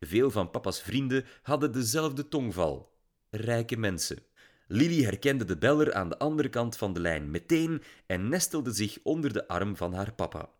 Veel 0.00 0.30
van 0.30 0.50
papa's 0.50 0.82
vrienden 0.82 1.26
hadden 1.42 1.72
dezelfde 1.72 2.28
tongval. 2.28 2.92
Rijke 3.30 3.76
mensen. 3.76 4.26
Lily 4.72 5.02
herkende 5.02 5.44
de 5.44 5.56
beller 5.56 5.94
aan 5.94 6.08
de 6.08 6.18
andere 6.18 6.48
kant 6.48 6.76
van 6.76 6.92
de 6.92 7.00
lijn 7.00 7.30
meteen 7.30 7.82
en 8.06 8.28
nestelde 8.28 8.72
zich 8.72 8.98
onder 9.02 9.32
de 9.32 9.48
arm 9.48 9.76
van 9.76 9.94
haar 9.94 10.12
papa. 10.12 10.50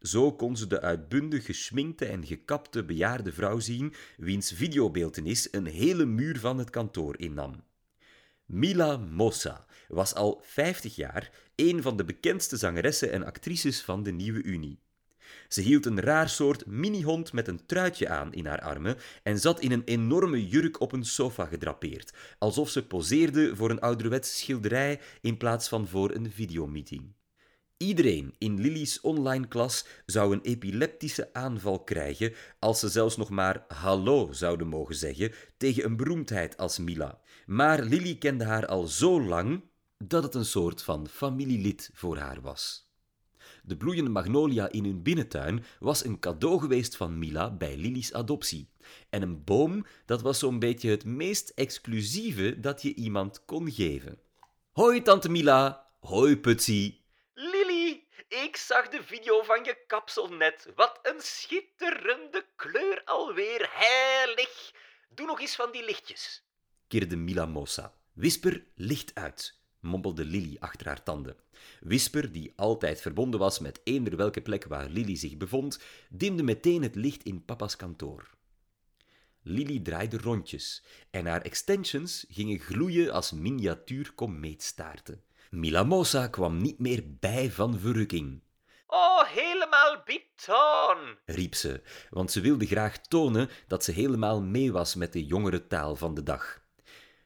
Zo 0.00 0.32
kon 0.32 0.56
ze 0.56 0.66
de 0.66 0.80
uitbundig 0.80 1.44
geschminkte 1.44 2.06
en 2.06 2.26
gekapte 2.26 2.84
bejaarde 2.84 3.32
vrouw 3.32 3.58
zien, 3.58 3.94
wiens 4.16 4.52
videobeeltenis 4.52 5.48
een 5.50 5.66
hele 5.66 6.04
muur 6.04 6.38
van 6.38 6.58
het 6.58 6.70
kantoor 6.70 7.18
innam. 7.18 7.64
Mila 8.46 8.96
Mossa 8.96 9.66
was 9.88 10.14
al 10.14 10.40
50 10.44 10.96
jaar 10.96 11.30
een 11.54 11.82
van 11.82 11.96
de 11.96 12.04
bekendste 12.04 12.56
zangeressen 12.56 13.12
en 13.12 13.24
actrices 13.24 13.82
van 13.82 14.02
de 14.02 14.12
Nieuwe 14.12 14.42
Unie. 14.42 14.81
Ze 15.48 15.60
hield 15.60 15.86
een 15.86 16.00
raar 16.00 16.28
soort 16.28 16.66
minihond 16.66 17.32
met 17.32 17.48
een 17.48 17.66
truitje 17.66 18.08
aan 18.08 18.32
in 18.32 18.46
haar 18.46 18.60
armen 18.60 18.96
en 19.22 19.38
zat 19.38 19.60
in 19.60 19.72
een 19.72 19.84
enorme 19.84 20.48
jurk 20.48 20.80
op 20.80 20.92
een 20.92 21.04
sofa 21.04 21.44
gedrapeerd, 21.44 22.12
alsof 22.38 22.70
ze 22.70 22.86
poseerde 22.86 23.56
voor 23.56 23.70
een 23.70 23.80
ouderwetse 23.80 24.36
schilderij 24.36 25.00
in 25.20 25.36
plaats 25.36 25.68
van 25.68 25.88
voor 25.88 26.14
een 26.14 26.30
videomeeting. 26.30 27.14
Iedereen 27.82 28.34
in 28.38 28.60
Lily's 28.60 28.98
online 29.02 29.48
klas 29.48 29.86
zou 30.06 30.32
een 30.32 30.42
epileptische 30.42 31.32
aanval 31.32 31.84
krijgen 31.84 32.34
als 32.58 32.80
ze 32.80 32.88
zelfs 32.88 33.16
nog 33.16 33.30
maar 33.30 33.64
hallo 33.68 34.32
zouden 34.32 34.66
mogen 34.66 34.94
zeggen 34.94 35.32
tegen 35.56 35.84
een 35.84 35.96
beroemdheid 35.96 36.56
als 36.56 36.78
Mila. 36.78 37.20
Maar 37.46 37.82
Lily 37.82 38.16
kende 38.16 38.44
haar 38.44 38.66
al 38.66 38.86
zo 38.86 39.22
lang 39.22 39.62
dat 40.04 40.22
het 40.22 40.34
een 40.34 40.44
soort 40.44 40.82
van 40.82 41.08
familielid 41.08 41.90
voor 41.94 42.16
haar 42.16 42.40
was. 42.40 42.91
De 43.64 43.76
bloeiende 43.76 44.10
magnolia 44.10 44.70
in 44.70 44.84
hun 44.84 45.02
binnentuin 45.02 45.64
was 45.78 46.04
een 46.04 46.18
cadeau 46.18 46.60
geweest 46.60 46.96
van 46.96 47.18
Mila 47.18 47.50
bij 47.50 47.76
Lily's 47.76 48.12
adoptie. 48.12 48.68
En 49.10 49.22
een 49.22 49.44
boom, 49.44 49.86
dat 50.06 50.22
was 50.22 50.38
zo'n 50.38 50.58
beetje 50.58 50.90
het 50.90 51.04
meest 51.04 51.48
exclusieve 51.48 52.60
dat 52.60 52.82
je 52.82 52.94
iemand 52.94 53.44
kon 53.44 53.70
geven. 53.70 54.18
Hoi, 54.72 55.02
tante 55.02 55.28
Mila. 55.28 55.90
Hoi, 56.00 56.38
Putsie. 56.38 57.04
Lily, 57.34 58.04
ik 58.28 58.56
zag 58.56 58.88
de 58.88 59.02
video 59.02 59.42
van 59.42 59.64
je 59.64 59.76
kapsel 59.86 60.28
net. 60.28 60.72
Wat 60.74 60.98
een 61.02 61.20
schitterende 61.20 62.46
kleur 62.56 63.02
alweer. 63.04 63.68
Heilig. 63.72 64.72
Doe 65.08 65.26
nog 65.26 65.40
eens 65.40 65.56
van 65.56 65.72
die 65.72 65.84
lichtjes. 65.84 66.42
kirde 66.88 67.16
Mila 67.16 67.46
Mossa. 67.46 67.94
Wisper 68.12 68.64
licht 68.74 69.14
uit, 69.14 69.61
mompelde 69.82 70.24
Lily 70.24 70.56
achter 70.58 70.86
haar 70.86 71.02
tanden. 71.02 71.36
Wisper, 71.80 72.32
die 72.32 72.52
altijd 72.56 73.00
verbonden 73.00 73.40
was 73.40 73.58
met 73.58 73.80
eender 73.84 74.16
welke 74.16 74.40
plek 74.40 74.64
waar 74.64 74.88
Lily 74.88 75.16
zich 75.16 75.36
bevond, 75.36 75.78
dimde 76.08 76.42
meteen 76.42 76.82
het 76.82 76.94
licht 76.94 77.22
in 77.22 77.44
papa's 77.44 77.76
kantoor. 77.76 78.30
Lily 79.42 79.80
draaide 79.80 80.18
rondjes 80.18 80.84
en 81.10 81.26
haar 81.26 81.42
extensions 81.42 82.26
gingen 82.28 82.58
gloeien 82.58 83.12
als 83.12 83.32
miniatuur 83.32 84.12
komeetstaarten. 84.14 85.22
Mila 85.50 85.82
Mossa 85.82 86.26
kwam 86.26 86.56
niet 86.56 86.78
meer 86.78 87.02
bij 87.20 87.50
van 87.50 87.78
verrukking. 87.78 88.42
Oh, 88.86 89.24
helemaal 89.24 90.02
betoon. 90.04 91.16
riep 91.24 91.54
ze, 91.54 91.82
want 92.10 92.30
ze 92.30 92.40
wilde 92.40 92.66
graag 92.66 92.98
tonen 92.98 93.48
dat 93.66 93.84
ze 93.84 93.92
helemaal 93.92 94.42
mee 94.42 94.72
was 94.72 94.94
met 94.94 95.12
de 95.12 95.26
jongere 95.26 95.66
taal 95.66 95.96
van 95.96 96.14
de 96.14 96.22
dag. 96.22 96.62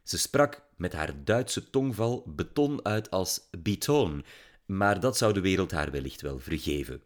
Ze 0.03 0.19
sprak 0.19 0.66
met 0.77 0.93
haar 0.93 1.25
Duitse 1.25 1.71
tongval 1.71 2.23
beton 2.27 2.85
uit 2.85 3.11
als 3.11 3.49
betoon, 3.51 4.25
maar 4.67 5.01
dat 5.01 5.17
zou 5.17 5.33
de 5.33 5.41
wereld 5.41 5.71
haar 5.71 5.91
wellicht 5.91 6.21
wel 6.21 6.39
vergeven. 6.39 7.03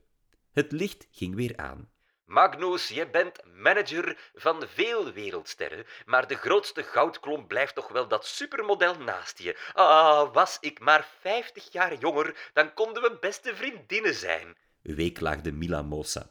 Het 0.53 0.73
licht 0.73 1.07
ging 1.11 1.35
weer 1.35 1.57
aan. 1.57 1.89
Magnus, 2.31 2.89
je 2.89 3.11
bent 3.11 3.41
manager 3.55 4.31
van 4.35 4.65
veel 4.75 5.13
wereldsterren, 5.13 5.85
maar 6.07 6.27
de 6.27 6.35
grootste 6.35 6.83
goudklomp 6.83 7.49
blijft 7.49 7.75
toch 7.75 7.89
wel 7.89 8.09
dat 8.09 8.27
supermodel 8.27 8.95
naast 8.99 9.39
je. 9.39 9.59
Ah, 9.75 10.33
was 10.33 10.59
ik 10.61 10.81
maar 10.81 11.09
vijftig 11.21 11.73
jaar 11.73 11.99
jonger, 11.99 12.51
dan 12.53 12.75
konden 12.75 13.03
we 13.03 13.17
beste 13.21 13.55
vriendinnen 13.55 14.15
zijn. 14.15 14.57
weeklaagde 14.83 15.53
Mila 15.53 15.83
Mossa. 15.83 16.31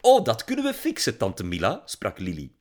Oh, 0.00 0.24
dat 0.24 0.44
kunnen 0.44 0.64
we 0.64 0.74
fixen, 0.74 1.18
tante 1.18 1.44
Mila, 1.44 1.82
sprak 1.84 2.18
Lily. 2.18 2.55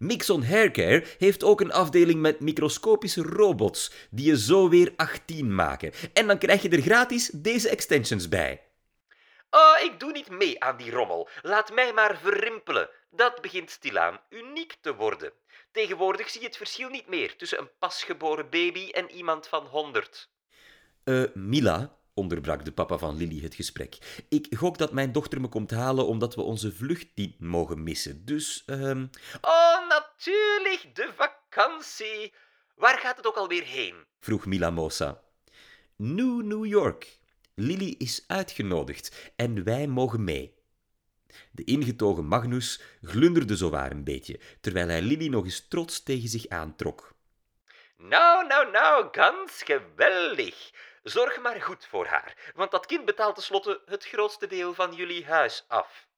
Mixon 0.00 0.42
Haircare 0.42 1.04
heeft 1.18 1.44
ook 1.44 1.60
een 1.60 1.72
afdeling 1.72 2.20
met 2.20 2.40
microscopische 2.40 3.22
robots 3.22 3.92
die 4.10 4.26
je 4.26 4.38
zo 4.38 4.68
weer 4.68 4.92
18 4.96 5.54
maken. 5.54 5.92
En 6.12 6.26
dan 6.26 6.38
krijg 6.38 6.62
je 6.62 6.68
er 6.68 6.82
gratis 6.82 7.30
deze 7.34 7.68
extensions 7.68 8.28
bij. 8.28 8.62
Oh, 9.50 9.84
ik 9.84 10.00
doe 10.00 10.12
niet 10.12 10.30
mee 10.30 10.62
aan 10.62 10.76
die 10.76 10.90
rommel. 10.90 11.28
Laat 11.42 11.74
mij 11.74 11.92
maar 11.92 12.18
verrimpelen. 12.18 12.88
Dat 13.10 13.40
begint 13.40 13.70
stilaan 13.70 14.20
uniek 14.28 14.76
te 14.80 14.94
worden. 14.94 15.32
Tegenwoordig 15.72 16.30
zie 16.30 16.40
je 16.40 16.46
het 16.46 16.56
verschil 16.56 16.88
niet 16.88 17.08
meer 17.08 17.36
tussen 17.36 17.58
een 17.58 17.70
pasgeboren 17.78 18.50
baby 18.50 18.90
en 18.90 19.10
iemand 19.10 19.48
van 19.48 19.66
honderd. 19.66 20.30
Eh, 21.04 21.22
Mila, 21.34 21.96
onderbrak 22.20 22.64
de 22.64 22.72
papa 22.72 22.98
van 22.98 23.16
Lily 23.16 23.40
het 23.42 23.54
gesprek. 23.54 23.98
Ik 24.28 24.46
gok 24.56 24.78
dat 24.78 24.92
mijn 24.92 25.12
dochter 25.12 25.40
me 25.40 25.48
komt 25.48 25.70
halen 25.70 26.06
omdat 26.06 26.34
we 26.34 26.42
onze 26.42 26.72
vlucht 26.72 27.06
niet 27.14 27.40
mogen 27.40 27.82
missen. 27.82 28.24
Dus, 28.24 28.62
ehm, 28.66 29.06
Oh, 29.40 29.88
natuurlijk, 29.88 30.90
de 30.94 31.10
vakantie. 31.16 32.32
Waar 32.76 32.98
gaat 32.98 33.16
het 33.16 33.26
ook 33.26 33.36
alweer 33.36 33.64
heen? 33.64 33.94
vroeg 34.20 34.46
Mila 34.46 34.70
Mossa. 34.70 35.20
New 35.96 36.42
New 36.42 36.66
York. 36.66 37.18
Lily 37.54 37.94
is 37.98 38.24
uitgenodigd 38.26 39.32
en 39.36 39.64
wij 39.64 39.86
mogen 39.86 40.24
mee. 40.24 40.54
De 41.50 41.64
ingetogen 41.64 42.24
Magnus 42.26 42.80
glunderde 43.02 43.56
zowaar 43.56 43.90
een 43.90 44.04
beetje, 44.04 44.40
terwijl 44.60 44.88
hij 44.88 45.02
Lily 45.02 45.28
nog 45.28 45.44
eens 45.44 45.68
trots 45.68 46.02
tegen 46.02 46.28
zich 46.28 46.48
aantrok. 46.48 47.14
Nou, 47.96 48.46
nou, 48.46 48.70
nou, 48.70 49.08
ganz 49.12 49.62
geweldig. 49.62 50.70
Zorg 51.02 51.40
maar 51.40 51.60
goed 51.62 51.86
voor 51.86 52.06
haar, 52.06 52.52
want 52.54 52.70
dat 52.70 52.86
kind 52.86 53.04
betaalt 53.04 53.34
tenslotte 53.34 53.82
het 53.84 54.04
grootste 54.04 54.46
deel 54.46 54.74
van 54.74 54.94
jullie 54.94 55.24
huis 55.24 55.64
af. 55.68 56.08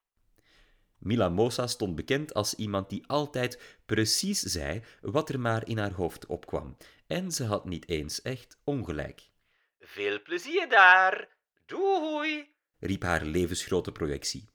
Mila 0.98 1.28
Mossa 1.28 1.66
stond 1.66 1.94
bekend 1.94 2.34
als 2.34 2.54
iemand 2.54 2.90
die 2.90 3.06
altijd 3.06 3.80
precies 3.86 4.40
zei 4.40 4.82
wat 5.00 5.28
er 5.28 5.40
maar 5.40 5.68
in 5.68 5.78
haar 5.78 5.92
hoofd 5.92 6.26
opkwam. 6.26 6.76
En 7.06 7.32
ze 7.32 7.44
had 7.44 7.64
niet 7.64 7.88
eens 7.88 8.22
echt 8.22 8.58
ongelijk. 8.64 9.30
Veel 9.80 10.22
plezier 10.22 10.68
daar. 10.68 11.28
Doei. 11.66 12.54
riep 12.78 13.02
haar 13.02 13.24
levensgrote 13.24 13.92
projectie. 13.92 14.48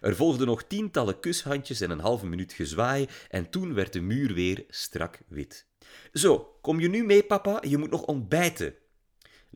Er 0.00 0.16
volgden 0.16 0.46
nog 0.46 0.62
tientallen 0.62 1.20
kushandjes 1.20 1.80
en 1.80 1.90
een 1.90 2.00
halve 2.00 2.26
minuut 2.26 2.52
gezwaai 2.52 3.08
en 3.28 3.50
toen 3.50 3.74
werd 3.74 3.92
de 3.92 4.00
muur 4.00 4.34
weer 4.34 4.64
strak 4.68 5.18
wit. 5.28 5.66
Zo, 6.12 6.58
kom 6.60 6.80
je 6.80 6.88
nu 6.88 7.04
mee, 7.04 7.22
papa? 7.22 7.58
Je 7.60 7.78
moet 7.78 7.90
nog 7.90 8.02
ontbijten. 8.02 8.76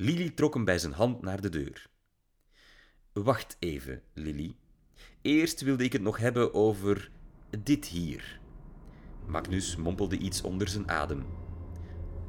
Lily 0.00 0.31
trok 0.31 0.55
hem 0.55 0.64
bij 0.64 0.78
zijn 0.78 0.93
hand 0.93 1.23
naar 1.23 1.40
de 1.40 1.49
deur. 1.49 1.87
Wacht 3.12 3.57
even, 3.59 4.02
Lily. 4.14 4.57
Eerst 5.23 5.61
wilde 5.61 5.85
ik 5.85 5.93
het 5.93 6.02
nog 6.02 6.19
hebben 6.19 6.55
over 6.55 7.11
dit 7.62 7.87
hier. 7.87 8.40
Magnus 9.26 9.76
mompelde 9.76 10.19
iets 10.19 10.43
onder 10.43 10.69
zijn 10.69 10.90
adem. 10.90 11.25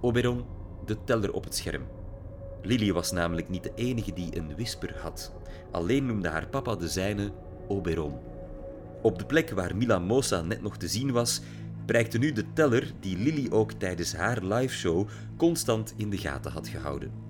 Oberon, 0.01 0.45
de 0.85 1.03
teller 1.03 1.33
op 1.33 1.43
het 1.43 1.55
scherm. 1.55 1.87
Lily 2.61 2.93
was 2.93 3.11
namelijk 3.11 3.49
niet 3.49 3.63
de 3.63 3.73
enige 3.75 4.13
die 4.13 4.37
een 4.37 4.53
whisper 4.55 4.97
had. 4.97 5.33
Alleen 5.71 6.05
noemde 6.05 6.29
haar 6.29 6.47
papa 6.47 6.75
de 6.75 6.87
zijne 6.87 7.33
Oberon. 7.67 8.19
Op 9.01 9.19
de 9.19 9.25
plek 9.25 9.49
waar 9.49 9.75
Mila 9.75 9.99
Mosa 9.99 10.41
net 10.41 10.61
nog 10.61 10.77
te 10.77 10.87
zien 10.87 11.11
was, 11.11 11.41
prijkte 11.85 12.17
nu 12.17 12.31
de 12.31 12.53
teller 12.53 12.91
die 12.99 13.17
Lily 13.17 13.51
ook 13.51 13.71
tijdens 13.71 14.13
haar 14.13 14.43
liveshow 14.43 15.07
constant 15.37 15.93
in 15.97 16.09
de 16.09 16.17
gaten 16.17 16.51
had 16.51 16.67
gehouden. 16.67 17.28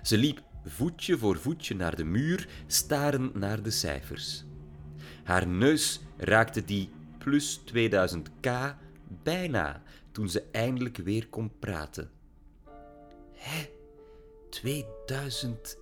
Ze 0.03 0.17
liep 0.17 0.43
voetje 0.65 1.19
voor 1.19 1.39
voetje 1.39 1.75
naar 1.75 1.97
de 1.97 2.05
muur, 2.05 2.49
starend 2.67 3.35
naar 3.35 3.63
de 3.63 3.71
cijfers. 3.71 4.45
Haar 5.25 5.47
neus 5.47 6.01
raakte 6.17 6.65
die 6.65 6.91
plus 7.19 7.61
2000k 7.75 8.51
bijna 9.23 9.83
toen 10.13 10.29
ze 10.29 10.43
eindelijk 10.53 10.97
weer 10.97 11.29
kon 11.29 11.53
praten. 11.59 12.11
Hé, 13.33 13.69
2000. 14.51 15.79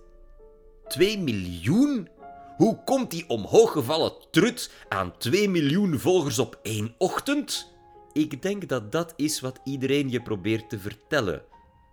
2 0.87 1.19
miljoen? 1.19 2.09
Hoe 2.57 2.83
komt 2.83 3.11
die 3.11 3.29
omhooggevallen 3.29 4.13
trut 4.31 4.71
aan 4.89 5.17
2 5.17 5.49
miljoen 5.49 5.99
volgers 5.99 6.39
op 6.39 6.59
één 6.61 6.95
ochtend? 6.97 7.73
Ik 8.13 8.41
denk 8.41 8.67
dat 8.67 8.91
dat 8.91 9.13
is 9.15 9.39
wat 9.39 9.59
iedereen 9.63 10.09
je 10.09 10.21
probeert 10.21 10.69
te 10.69 10.79
vertellen. 10.79 11.43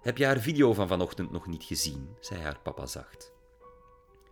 Heb 0.07 0.19
je 0.19 0.25
haar 0.25 0.41
video 0.41 0.75
van 0.75 0.89
vanochtend 0.89 1.31
nog 1.31 1.47
niet 1.47 1.65
gezien? 1.65 2.09
zei 2.21 2.41
haar 2.41 2.59
papa 2.63 2.87
zacht. 2.87 3.33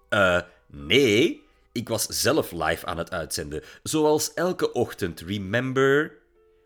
Eh, 0.08 0.40
nee. 0.66 1.42
Ik 1.72 1.88
was 1.88 2.06
zelf 2.06 2.52
live 2.52 2.86
aan 2.86 2.98
het 2.98 3.10
uitzenden. 3.10 3.62
Zoals 3.82 4.34
elke 4.34 4.72
ochtend, 4.72 5.20
remember? 5.20 6.18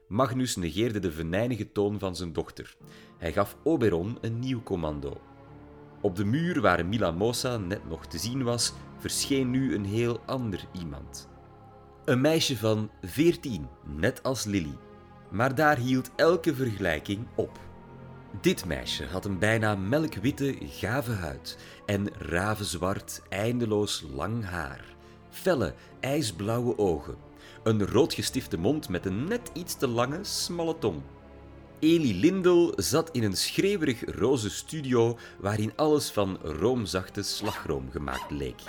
Magnus 0.08 0.56
negeerde 0.56 0.98
de 0.98 1.12
venijnige 1.12 1.72
toon 1.72 1.98
van 1.98 2.16
zijn 2.16 2.32
dochter. 2.32 2.76
Hij 3.18 3.32
gaf 3.32 3.56
Oberon 3.62 4.18
een 4.20 4.38
nieuw 4.38 4.62
commando. 4.62 5.20
Op 6.00 6.16
de 6.16 6.24
muur 6.24 6.60
waar 6.60 6.86
Mila 6.86 7.10
Mosa 7.10 7.56
net 7.56 7.88
nog 7.88 8.06
te 8.06 8.18
zien 8.18 8.42
was, 8.42 8.72
verscheen 8.98 9.50
nu 9.50 9.74
een 9.74 9.84
heel 9.84 10.20
ander 10.26 10.64
iemand. 10.72 11.28
Een 12.04 12.20
meisje 12.20 12.56
van 12.56 12.90
veertien, 13.02 13.68
net 13.84 14.22
als 14.22 14.44
Lily. 14.44 14.76
Maar 15.30 15.54
daar 15.54 15.76
hield 15.76 16.10
elke 16.16 16.54
vergelijking 16.54 17.26
op. 17.34 17.66
Dit 18.40 18.64
meisje 18.64 19.06
had 19.06 19.24
een 19.24 19.38
bijna 19.38 19.74
melkwitte, 19.74 20.56
gave 20.60 21.12
huid 21.12 21.58
en 21.86 22.08
ravenzwart, 22.18 23.22
eindeloos 23.28 24.04
lang 24.14 24.44
haar. 24.44 24.84
Felle, 25.30 25.74
ijsblauwe 26.00 26.78
ogen. 26.78 27.16
Een 27.62 27.86
roodgestifte 27.86 28.58
mond 28.58 28.88
met 28.88 29.06
een 29.06 29.24
net 29.24 29.50
iets 29.54 29.76
te 29.76 29.88
lange, 29.88 30.18
smalle 30.22 30.78
tong. 30.78 31.02
Eli 31.78 32.20
Lindel 32.20 32.72
zat 32.76 33.10
in 33.10 33.22
een 33.22 33.36
schreeuwerig 33.36 34.18
roze 34.18 34.50
studio 34.50 35.18
waarin 35.38 35.72
alles 35.76 36.10
van 36.10 36.38
roomzachte 36.42 37.22
slagroom 37.22 37.90
gemaakt 37.90 38.30
leek. 38.30 38.62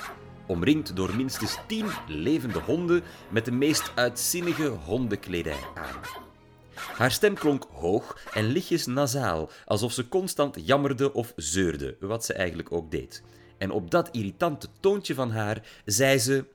Omringd 0.47 0.95
door 0.95 1.15
minstens 1.15 1.57
tien 1.67 1.85
levende 2.07 2.59
honden 2.59 3.03
met 3.29 3.45
de 3.45 3.51
meest 3.51 3.91
uitzinnige 3.95 4.67
hondenkledij 4.67 5.59
aan. 5.75 6.28
Haar 6.97 7.11
stem 7.11 7.35
klonk 7.35 7.67
hoog 7.73 8.17
en 8.33 8.45
lichtjes 8.45 8.85
nasaal, 8.85 9.49
alsof 9.65 9.91
ze 9.91 10.07
constant 10.07 10.57
jammerde 10.65 11.13
of 11.13 11.33
zeurde, 11.35 11.97
wat 11.99 12.25
ze 12.25 12.33
eigenlijk 12.33 12.71
ook 12.71 12.91
deed. 12.91 13.23
En 13.57 13.71
op 13.71 13.91
dat 13.91 14.09
irritante 14.11 14.67
toontje 14.79 15.13
van 15.13 15.31
haar 15.31 15.61
zei 15.85 16.17
ze 16.17 16.45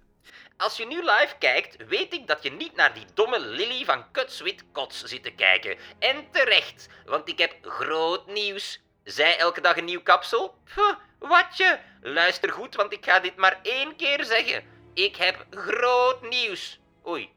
als 0.57 0.77
je 0.77 0.87
nu 0.87 0.97
live 0.97 1.35
kijkt, 1.39 1.87
weet 1.87 2.15
ik 2.15 2.27
dat 2.27 2.43
je 2.43 2.51
niet 2.51 2.77
naar 2.77 2.95
die 2.95 3.05
domme 3.15 3.41
Lily 3.41 3.85
van 3.85 4.11
Kutswit 4.11 4.65
Kots 4.73 5.03
zit 5.03 5.23
te 5.23 5.31
kijken. 5.31 5.77
En 5.99 6.27
terecht, 6.31 6.89
want 7.07 7.29
ik 7.29 7.39
heb 7.39 7.57
groot 7.63 8.27
nieuws. 8.27 8.81
Zij 9.05 9.39
elke 9.39 9.61
dag 9.61 9.77
een 9.77 9.85
nieuw 9.85 10.03
kapsel? 10.03 10.55
Puh, 10.75 10.95
watje. 11.19 11.81
Luister 12.01 12.53
goed, 12.53 12.75
want 12.75 12.93
ik 12.93 13.05
ga 13.05 13.21
dit 13.21 13.37
maar 13.37 13.61
één 13.63 13.97
keer 13.97 14.25
zeggen. 14.25 14.65
Ik 14.95 15.17
heb 15.17 15.47
groot 15.51 16.29
nieuws. 16.29 16.81
Oei, 17.07 17.31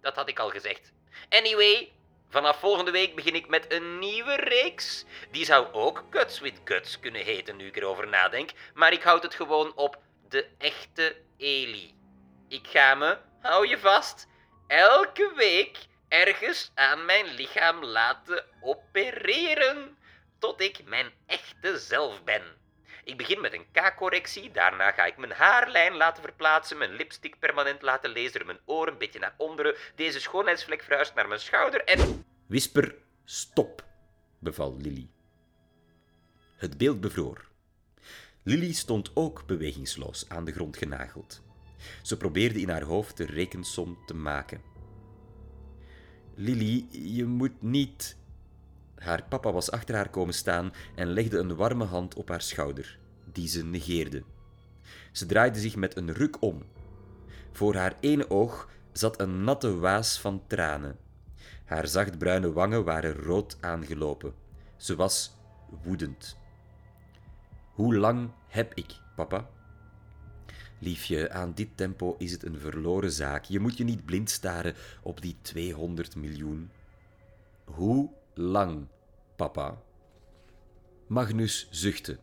dat 0.00 0.14
had 0.14 0.28
ik 0.28 0.38
al 0.38 0.50
gezegd. 0.50 0.92
Anyway, 1.28 1.92
vanaf 2.30 2.58
volgende 2.58 2.90
week 2.90 3.14
begin 3.14 3.34
ik 3.34 3.48
met 3.48 3.72
een 3.72 3.98
nieuwe 3.98 4.34
reeks. 4.34 5.04
Die 5.30 5.44
zou 5.44 5.72
ook 5.72 6.04
Cuts 6.10 6.40
with 6.40 6.60
Guts 6.64 7.00
kunnen 7.00 7.24
heten, 7.24 7.56
nu 7.56 7.66
ik 7.66 7.76
erover 7.76 8.08
nadenk. 8.08 8.50
Maar 8.74 8.92
ik 8.92 9.02
houd 9.02 9.22
het 9.22 9.34
gewoon 9.34 9.72
op 9.74 9.98
de 10.28 10.46
echte 10.58 11.16
Eli. 11.36 11.94
Ik 12.48 12.66
ga 12.66 12.94
me, 12.94 13.18
hou 13.40 13.68
je 13.68 13.78
vast, 13.78 14.26
elke 14.66 15.32
week 15.36 15.78
ergens 16.08 16.70
aan 16.74 17.04
mijn 17.04 17.26
lichaam 17.26 17.84
laten 17.84 18.44
opereren. 18.60 19.98
Tot 20.38 20.60
ik 20.60 20.84
mijn 20.84 21.12
echte 21.26 21.78
zelf 21.78 22.24
ben. 22.24 22.59
Ik 23.04 23.16
begin 23.16 23.40
met 23.40 23.52
een 23.52 23.66
K-correctie, 23.72 24.50
daarna 24.50 24.92
ga 24.92 25.04
ik 25.04 25.16
mijn 25.16 25.32
haarlijn 25.32 25.96
laten 25.96 26.22
verplaatsen, 26.22 26.78
mijn 26.78 26.92
lipstick 26.92 27.38
permanent 27.38 27.82
laten 27.82 28.10
lezen, 28.10 28.46
mijn 28.46 28.58
oren 28.64 28.92
een 28.92 28.98
beetje 28.98 29.18
naar 29.18 29.34
onderen, 29.36 29.74
deze 29.94 30.20
schoonheidsvlek 30.20 30.82
verhuist 30.82 31.14
naar 31.14 31.28
mijn 31.28 31.40
schouder 31.40 31.84
en... 31.84 32.24
Whisper, 32.46 32.94
stop, 33.24 33.84
beval 34.38 34.76
Lily. 34.76 35.08
Het 36.56 36.78
beeld 36.78 37.00
bevroor. 37.00 37.48
Lily 38.42 38.72
stond 38.72 39.10
ook 39.14 39.46
bewegingsloos 39.46 40.28
aan 40.28 40.44
de 40.44 40.52
grond 40.52 40.76
genageld. 40.76 41.42
Ze 42.02 42.16
probeerde 42.16 42.60
in 42.60 42.68
haar 42.68 42.82
hoofd 42.82 43.16
de 43.16 43.26
rekensom 43.26 43.98
te 44.06 44.14
maken. 44.14 44.62
Lily, 46.34 46.86
je 46.90 47.24
moet 47.24 47.62
niet. 47.62 48.16
Haar 49.00 49.24
papa 49.28 49.52
was 49.52 49.70
achter 49.70 49.94
haar 49.94 50.08
komen 50.08 50.34
staan 50.34 50.72
en 50.94 51.06
legde 51.06 51.38
een 51.38 51.56
warme 51.56 51.84
hand 51.84 52.14
op 52.14 52.28
haar 52.28 52.42
schouder, 52.42 52.98
die 53.32 53.48
ze 53.48 53.64
negeerde. 53.64 54.22
Ze 55.12 55.26
draaide 55.26 55.58
zich 55.58 55.76
met 55.76 55.96
een 55.96 56.12
ruk 56.12 56.42
om. 56.42 56.62
Voor 57.52 57.74
haar 57.74 57.96
ene 58.00 58.30
oog 58.30 58.68
zat 58.92 59.20
een 59.20 59.44
natte 59.44 59.78
waas 59.78 60.20
van 60.20 60.42
tranen. 60.46 60.96
Haar 61.64 61.86
zachtbruine 61.86 62.52
wangen 62.52 62.84
waren 62.84 63.14
rood 63.14 63.56
aangelopen. 63.60 64.34
Ze 64.76 64.96
was 64.96 65.36
woedend. 65.82 66.36
Hoe 67.72 67.96
lang 67.96 68.30
heb 68.48 68.74
ik, 68.74 69.00
papa? 69.16 69.48
Liefje, 70.78 71.30
aan 71.30 71.52
dit 71.54 71.68
tempo 71.74 72.14
is 72.18 72.32
het 72.32 72.44
een 72.44 72.58
verloren 72.58 73.12
zaak. 73.12 73.44
Je 73.44 73.60
moet 73.60 73.76
je 73.76 73.84
niet 73.84 74.04
blind 74.04 74.30
staren 74.30 74.74
op 75.02 75.20
die 75.20 75.36
200 75.42 76.16
miljoen. 76.16 76.70
Hoe 77.64 78.10
lang, 78.34 78.86
papa? 79.36 79.82
Magnus 81.06 81.68
zuchtte. 81.70 82.18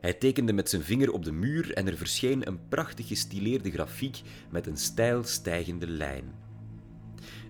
Hij 0.00 0.14
tekende 0.14 0.52
met 0.52 0.70
zijn 0.70 0.82
vinger 0.82 1.12
op 1.12 1.24
de 1.24 1.32
muur 1.32 1.72
en 1.74 1.86
er 1.86 1.96
verscheen 1.96 2.46
een 2.46 2.68
prachtig 2.68 3.08
gestileerde 3.08 3.70
grafiek 3.70 4.20
met 4.50 4.66
een 4.66 4.76
stijl 4.76 5.24
stijgende 5.24 5.86
lijn. 5.86 6.34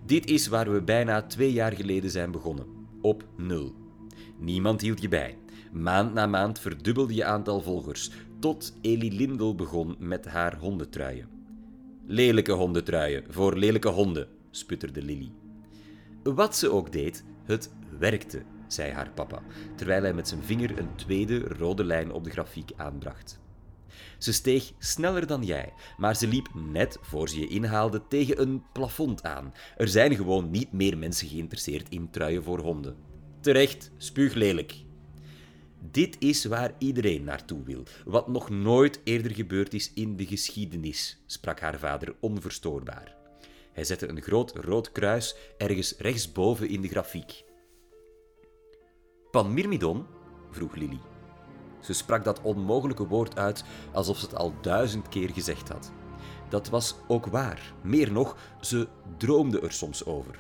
Dit 0.07 0.27
is 0.27 0.47
waar 0.47 0.73
we 0.73 0.83
bijna 0.83 1.23
twee 1.23 1.53
jaar 1.53 1.73
geleden 1.73 2.11
zijn 2.11 2.31
begonnen. 2.31 2.67
Op 3.01 3.25
nul. 3.37 3.75
Niemand 4.39 4.81
hield 4.81 5.03
je 5.03 5.09
bij. 5.09 5.39
Maand 5.73 6.15
na 6.15 6.27
maand 6.27 6.59
verdubbelde 6.59 7.15
je 7.15 7.25
aantal 7.25 7.61
volgers, 7.61 8.11
tot 8.39 8.75
Eli 8.81 9.17
Lindel 9.17 9.55
begon 9.55 9.97
met 9.99 10.27
haar 10.27 10.59
hondentruien. 10.59 11.29
Lelijke 12.07 12.53
hondentruien 12.53 13.25
voor 13.29 13.57
lelijke 13.57 13.89
honden, 13.89 14.29
sputterde 14.51 15.03
Lily. 15.03 15.33
Wat 16.23 16.57
ze 16.57 16.71
ook 16.71 16.93
deed, 16.93 17.25
het 17.51 17.71
werkte, 17.99 18.43
zei 18.67 18.93
haar 18.93 19.11
papa, 19.11 19.43
terwijl 19.77 20.03
hij 20.03 20.15
met 20.15 20.29
zijn 20.29 20.43
vinger 20.45 20.79
een 20.79 20.95
tweede 20.95 21.39
rode 21.39 21.85
lijn 21.85 22.13
op 22.13 22.25
de 22.25 22.31
grafiek 22.31 22.71
aanbracht. 22.77 23.41
Ze 24.19 24.33
steeg 24.33 24.73
sneller 24.79 25.27
dan 25.27 25.43
jij, 25.43 25.73
maar 25.97 26.17
ze 26.17 26.27
liep 26.27 26.49
net 26.55 26.99
voor 27.01 27.29
ze 27.29 27.41
je 27.41 27.47
inhaalde 27.47 28.03
tegen 28.09 28.41
een 28.41 28.63
plafond 28.73 29.23
aan. 29.23 29.53
Er 29.77 29.89
zijn 29.89 30.15
gewoon 30.15 30.51
niet 30.51 30.73
meer 30.73 30.99
mensen 30.99 31.29
geïnteresseerd 31.29 31.89
in 31.89 32.11
truien 32.11 32.43
voor 32.43 32.61
honden. 32.61 32.97
Terecht, 33.41 33.91
spuuglelijk, 33.97 34.75
dit 35.91 36.17
is 36.19 36.45
waar 36.45 36.75
iedereen 36.79 37.25
naartoe 37.25 37.65
wil, 37.65 37.83
wat 38.05 38.29
nog 38.29 38.51
nooit 38.51 39.01
eerder 39.05 39.35
gebeurd 39.35 39.75
is 39.75 39.93
in 39.95 40.17
de 40.17 40.27
geschiedenis, 40.27 41.23
sprak 41.27 41.61
haar 41.61 41.79
vader 41.79 42.15
onverstoorbaar. 42.21 43.20
Hij 43.81 43.89
zette 43.89 44.09
een 44.09 44.23
groot 44.23 44.53
rood 44.57 44.93
kruis 44.93 45.37
ergens 45.59 45.95
rechtsboven 45.99 46.69
in 46.69 46.81
de 46.81 46.89
grafiek. 46.89 47.45
Panmyrmidon? 49.31 50.07
vroeg 50.51 50.75
Lily. 50.75 51.01
Ze 51.81 51.93
sprak 51.93 52.25
dat 52.25 52.41
onmogelijke 52.43 53.07
woord 53.07 53.39
uit 53.39 53.65
alsof 53.93 54.19
ze 54.19 54.25
het 54.25 54.35
al 54.35 54.55
duizend 54.61 55.09
keer 55.09 55.31
gezegd 55.31 55.69
had. 55.69 55.93
Dat 56.49 56.69
was 56.69 56.95
ook 57.09 57.27
waar. 57.27 57.73
Meer 57.83 58.13
nog, 58.13 58.37
ze 58.61 58.89
droomde 59.17 59.61
er 59.61 59.73
soms 59.73 60.05
over. 60.05 60.39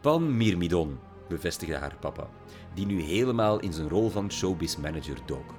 Panmyrmidon, 0.00 0.98
bevestigde 1.28 1.76
haar 1.76 1.96
papa, 2.00 2.28
die 2.74 2.86
nu 2.86 3.02
helemaal 3.02 3.60
in 3.60 3.72
zijn 3.72 3.88
rol 3.88 4.10
van 4.10 4.32
showbiz-manager 4.32 5.18
dook. 5.26 5.54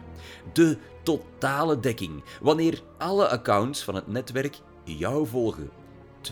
De 0.53 0.77
totale 1.03 1.79
dekking, 1.79 2.23
wanneer 2.41 2.81
alle 2.97 3.27
accounts 3.27 3.83
van 3.83 3.95
het 3.95 4.07
netwerk 4.07 4.59
jou 4.83 5.27
volgen. 5.27 5.76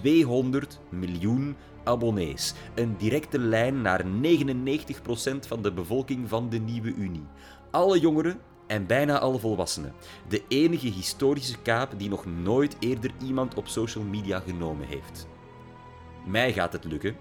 200 0.02 0.80
miljoen 0.90 1.56
abonnees. 1.84 2.54
Een 2.76 2.98
directe 2.98 3.40
lijn 3.40 3.82
naar 3.82 4.06
99% 4.06 4.08
van 5.48 5.62
de 5.62 5.72
bevolking 5.74 6.30
van 6.30 6.50
de 6.50 6.58
nieuwe 6.58 6.94
Unie. 6.94 7.28
Alle 7.72 8.00
jongeren 8.00 8.40
en 8.68 8.86
bijna 8.86 9.20
alle 9.20 9.40
volwassenen. 9.40 9.94
De 10.28 10.44
enige 10.48 10.88
historische 10.88 11.62
kaap 11.62 11.94
die 11.98 12.10
nog 12.10 12.26
nooit 12.26 12.76
eerder 12.80 13.12
iemand 13.24 13.56
op 13.56 13.68
social 13.68 14.04
media 14.04 14.40
genomen 14.40 14.88
heeft. 14.88 15.28
Mij 16.26 16.54
gaat 16.54 16.74
het 16.74 16.84
lukken, 16.84 17.16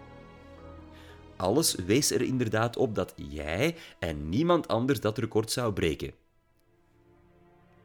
alles 1.36 1.74
wees 1.74 2.10
er 2.10 2.22
inderdaad 2.22 2.76
op 2.76 2.94
dat 2.94 3.12
jij 3.16 3.76
en 3.98 4.28
niemand 4.28 4.68
anders 4.68 5.00
dat 5.00 5.18
record 5.18 5.50
zou 5.50 5.72
breken. 5.72 6.12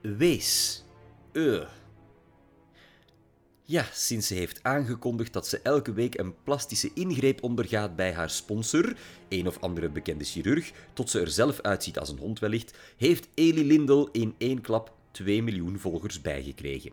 Wees. 0.02 0.84
Uh. 1.32 1.68
Ja, 3.70 3.86
sinds 3.94 4.28
ze 4.28 4.34
heeft 4.34 4.60
aangekondigd 4.64 5.34
dat 5.34 5.48
ze 5.48 5.60
elke 5.64 5.94
week 5.94 6.20
een 6.20 6.44
plastische 6.44 6.92
ingreep 6.94 7.44
ondergaat 7.44 7.96
bij 7.96 8.14
haar 8.14 8.30
sponsor, 8.30 8.96
een 9.28 9.48
of 9.48 9.60
andere 9.60 9.90
bekende 9.90 10.24
chirurg, 10.24 10.72
tot 10.94 11.10
ze 11.10 11.20
er 11.20 11.32
zelf 11.32 11.62
uitziet 11.62 12.00
als 12.00 12.10
een 12.10 12.18
hond 12.18 12.40
wellicht, 12.40 12.78
heeft 12.98 13.28
Eli 13.34 13.66
Lindel 13.66 14.10
in 14.12 14.36
één 14.38 14.62
klap 14.62 14.94
2 15.12 15.44
miljoen 15.44 15.80
volgers 15.80 16.22
bijgekregen. 16.22 16.92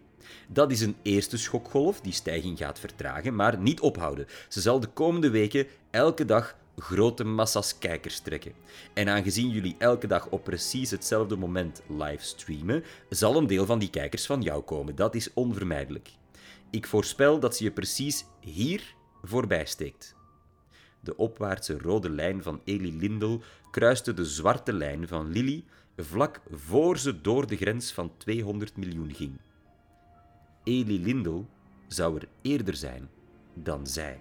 Dat 0.48 0.70
is 0.70 0.80
een 0.80 0.96
eerste 1.02 1.36
schokgolf 1.36 2.00
die 2.00 2.12
stijging 2.12 2.58
gaat 2.58 2.78
vertragen, 2.78 3.34
maar 3.34 3.58
niet 3.58 3.80
ophouden. 3.80 4.26
Ze 4.48 4.60
zal 4.60 4.80
de 4.80 4.88
komende 4.88 5.30
weken 5.30 5.66
elke 5.90 6.24
dag 6.24 6.56
grote 6.76 7.24
massa's 7.24 7.78
kijkers 7.78 8.20
trekken. 8.20 8.52
En 8.94 9.08
aangezien 9.08 9.50
jullie 9.50 9.76
elke 9.78 10.06
dag 10.06 10.28
op 10.28 10.44
precies 10.44 10.90
hetzelfde 10.90 11.36
moment 11.36 11.82
livestreamen, 11.88 12.84
zal 13.08 13.36
een 13.36 13.46
deel 13.46 13.66
van 13.66 13.78
die 13.78 13.90
kijkers 13.90 14.26
van 14.26 14.42
jou 14.42 14.62
komen. 14.62 14.96
Dat 14.96 15.14
is 15.14 15.32
onvermijdelijk. 15.34 16.10
Ik 16.70 16.86
voorspel 16.86 17.38
dat 17.38 17.56
ze 17.56 17.64
je 17.64 17.72
precies 17.72 18.24
hier 18.40 18.94
voorbij 19.22 19.66
steekt. 19.66 20.14
De 21.00 21.16
opwaartse 21.16 21.78
rode 21.78 22.10
lijn 22.10 22.42
van 22.42 22.60
Eli 22.64 22.96
Lindel 22.96 23.42
kruiste 23.70 24.14
de 24.14 24.24
zwarte 24.24 24.72
lijn 24.72 25.08
van 25.08 25.28
Lily 25.28 25.64
vlak 25.96 26.40
voor 26.50 26.98
ze 26.98 27.20
door 27.20 27.46
de 27.46 27.56
grens 27.56 27.92
van 27.92 28.12
200 28.16 28.76
miljoen 28.76 29.14
ging. 29.14 29.40
Eli 30.64 31.02
Lindel 31.02 31.48
zou 31.86 32.16
er 32.16 32.28
eerder 32.42 32.76
zijn 32.76 33.08
dan 33.54 33.86
zij. 33.86 34.20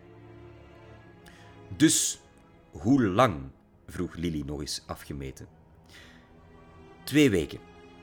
Dus 1.77 2.19
hoe 2.71 3.03
lang? 3.03 3.35
vroeg 3.87 4.15
Lily 4.15 4.43
nog 4.45 4.59
eens 4.59 4.83
afgemeten. 4.85 5.47
Twee 7.03 7.29
weken, 7.29 7.59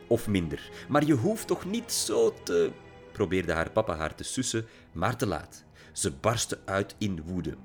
of 0.07 0.29
minder. 0.29 0.71
Maar 0.89 1.05
je 1.05 1.15
hoeft 1.15 1.47
toch 1.47 1.65
niet 1.65 1.93
zo 1.93 2.35
te. 2.43 2.73
Probeerde 3.13 3.53
haar 3.53 3.71
papa 3.71 3.97
haar 3.97 4.15
te 4.15 4.25
sussen, 4.25 4.67
maar 4.93 5.17
te 5.17 5.27
laat. 5.27 5.65
Ze 5.93 6.11
barstte 6.11 6.59
uit 6.65 6.95
in 6.99 7.23
woede. 7.23 7.57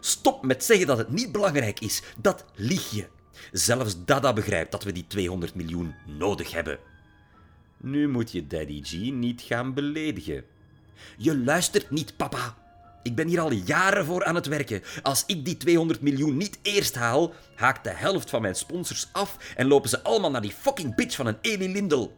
Stop 0.00 0.44
met 0.44 0.64
zeggen 0.64 0.86
dat 0.86 0.98
het 0.98 1.10
niet 1.10 1.32
belangrijk 1.32 1.80
is. 1.80 2.02
Dat 2.18 2.44
lieg 2.54 2.90
je. 2.90 3.06
Zelfs 3.52 4.04
Dada 4.04 4.32
begrijpt 4.32 4.72
dat 4.72 4.84
we 4.84 4.92
die 4.92 5.06
200 5.06 5.54
miljoen 5.54 5.94
nodig 6.06 6.52
hebben. 6.52 6.78
Nu 7.76 8.08
moet 8.08 8.32
je 8.32 8.46
Daddy 8.46 8.82
G 8.82 8.92
niet 8.92 9.42
gaan 9.42 9.74
beledigen. 9.74 10.44
Je 11.16 11.38
luistert 11.38 11.90
niet, 11.90 12.16
papa. 12.16 12.56
Ik 13.02 13.14
ben 13.14 13.28
hier 13.28 13.40
al 13.40 13.52
jaren 13.52 14.04
voor 14.04 14.24
aan 14.24 14.34
het 14.34 14.46
werken. 14.46 14.82
Als 15.02 15.24
ik 15.26 15.44
die 15.44 15.56
200 15.56 16.00
miljoen 16.00 16.36
niet 16.36 16.58
eerst 16.62 16.94
haal, 16.94 17.32
haakt 17.54 17.84
de 17.84 17.90
helft 17.90 18.30
van 18.30 18.42
mijn 18.42 18.54
sponsors 18.54 19.08
af 19.12 19.54
en 19.56 19.66
lopen 19.66 19.88
ze 19.88 20.02
allemaal 20.02 20.30
naar 20.30 20.40
die 20.40 20.52
fucking 20.52 20.94
bitch 20.94 21.16
van 21.16 21.26
een 21.26 21.38
Eli 21.40 21.72
Lindel. 21.72 22.16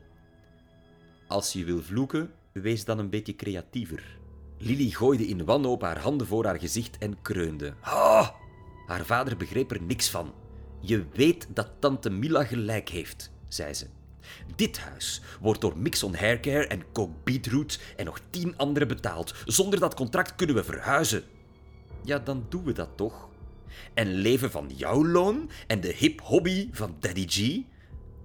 Als 1.26 1.52
je 1.52 1.64
wil 1.64 1.82
vloeken, 1.82 2.30
wees 2.52 2.84
dan 2.84 2.98
een 2.98 3.10
beetje 3.10 3.36
creatiever. 3.36 4.18
Lily 4.58 4.90
gooide 4.90 5.26
in 5.26 5.44
wanhoop 5.44 5.82
haar 5.82 5.98
handen 5.98 6.26
voor 6.26 6.44
haar 6.44 6.58
gezicht 6.58 6.98
en 6.98 7.22
kreunde. 7.22 7.74
Ah! 7.80 8.28
Haar 8.86 9.04
vader 9.04 9.36
begreep 9.36 9.70
er 9.70 9.82
niks 9.82 10.10
van. 10.10 10.32
Je 10.80 11.04
weet 11.12 11.46
dat 11.54 11.70
tante 11.78 12.10
Mila 12.10 12.44
gelijk 12.44 12.88
heeft, 12.88 13.32
zei 13.48 13.74
ze. 13.74 13.86
Dit 14.56 14.78
huis 14.78 15.22
wordt 15.40 15.60
door 15.60 15.78
Mixon 15.78 16.14
Haircare 16.14 16.66
en 16.66 16.92
Coke 16.92 17.14
Beetroot 17.24 17.80
en 17.96 18.04
nog 18.04 18.20
tien 18.30 18.56
anderen 18.56 18.88
betaald. 18.88 19.34
Zonder 19.44 19.80
dat 19.80 19.94
contract 19.94 20.34
kunnen 20.34 20.56
we 20.56 20.64
verhuizen. 20.64 21.22
Ja, 22.04 22.18
dan 22.18 22.46
doen 22.48 22.64
we 22.64 22.72
dat 22.72 22.88
toch? 22.96 23.28
En 23.94 24.12
leven 24.12 24.50
van 24.50 24.70
jouw 24.74 25.06
loon 25.06 25.50
en 25.66 25.80
de 25.80 25.94
hip 25.96 26.20
hobby 26.20 26.68
van 26.72 26.96
Daddy 27.00 27.26
G? 27.28 27.60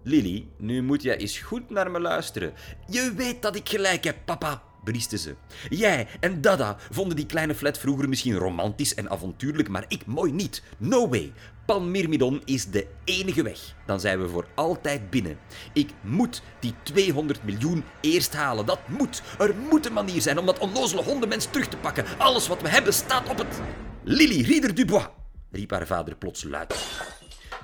Lily, 0.03 0.47
nu 0.57 0.81
moet 0.81 1.01
jij 1.01 1.17
eens 1.17 1.37
goed 1.37 1.69
naar 1.69 1.91
me 1.91 1.99
luisteren. 1.99 2.53
Je 2.87 3.13
weet 3.15 3.41
dat 3.41 3.55
ik 3.55 3.69
gelijk 3.69 4.03
heb, 4.03 4.17
papa 4.25 4.63
brieste 4.83 5.17
ze. 5.17 5.35
Jij 5.69 6.07
en 6.19 6.41
Dada 6.41 6.77
vonden 6.91 7.15
die 7.15 7.25
kleine 7.25 7.55
flat 7.55 7.77
vroeger 7.77 8.09
misschien 8.09 8.35
romantisch 8.35 8.93
en 8.93 9.09
avontuurlijk, 9.09 9.69
maar 9.69 9.85
ik 9.87 10.05
mooi 10.05 10.31
niet. 10.31 10.63
No 10.77 11.09
way. 11.09 11.33
Panmirmidon 11.65 12.41
is 12.45 12.65
de 12.65 12.87
enige 13.03 13.43
weg. 13.43 13.75
Dan 13.85 13.99
zijn 13.99 14.21
we 14.21 14.29
voor 14.29 14.47
altijd 14.53 15.09
binnen. 15.09 15.37
Ik 15.73 15.89
moet 16.01 16.41
die 16.59 16.73
200 16.83 17.43
miljoen 17.43 17.83
eerst 18.01 18.33
halen. 18.33 18.65
Dat 18.65 18.79
moet. 18.87 19.21
Er 19.39 19.55
moet 19.69 19.85
een 19.85 19.93
manier 19.93 20.21
zijn 20.21 20.37
om 20.37 20.45
dat 20.45 20.59
onnozele 20.59 21.03
hondenmens 21.03 21.45
terug 21.45 21.67
te 21.67 21.77
pakken. 21.77 22.05
Alles 22.17 22.47
wat 22.47 22.61
we 22.61 22.69
hebben 22.69 22.93
staat 22.93 23.29
op 23.29 23.37
het... 23.37 23.61
Lily 24.03 24.41
Rieder 24.41 24.75
Dubois, 24.75 25.07
riep 25.51 25.71
haar 25.71 25.87
vader 25.87 26.15
plots 26.15 26.43
luid. 26.43 26.75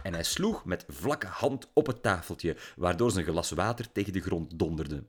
En 0.09 0.15
hij 0.15 0.23
sloeg 0.23 0.65
met 0.65 0.85
vlakke 0.87 1.27
hand 1.27 1.67
op 1.73 1.87
het 1.87 2.01
tafeltje, 2.01 2.57
waardoor 2.75 3.11
zijn 3.11 3.25
glas 3.25 3.51
water 3.51 3.91
tegen 3.91 4.13
de 4.13 4.21
grond 4.21 4.59
donderde. 4.59 5.03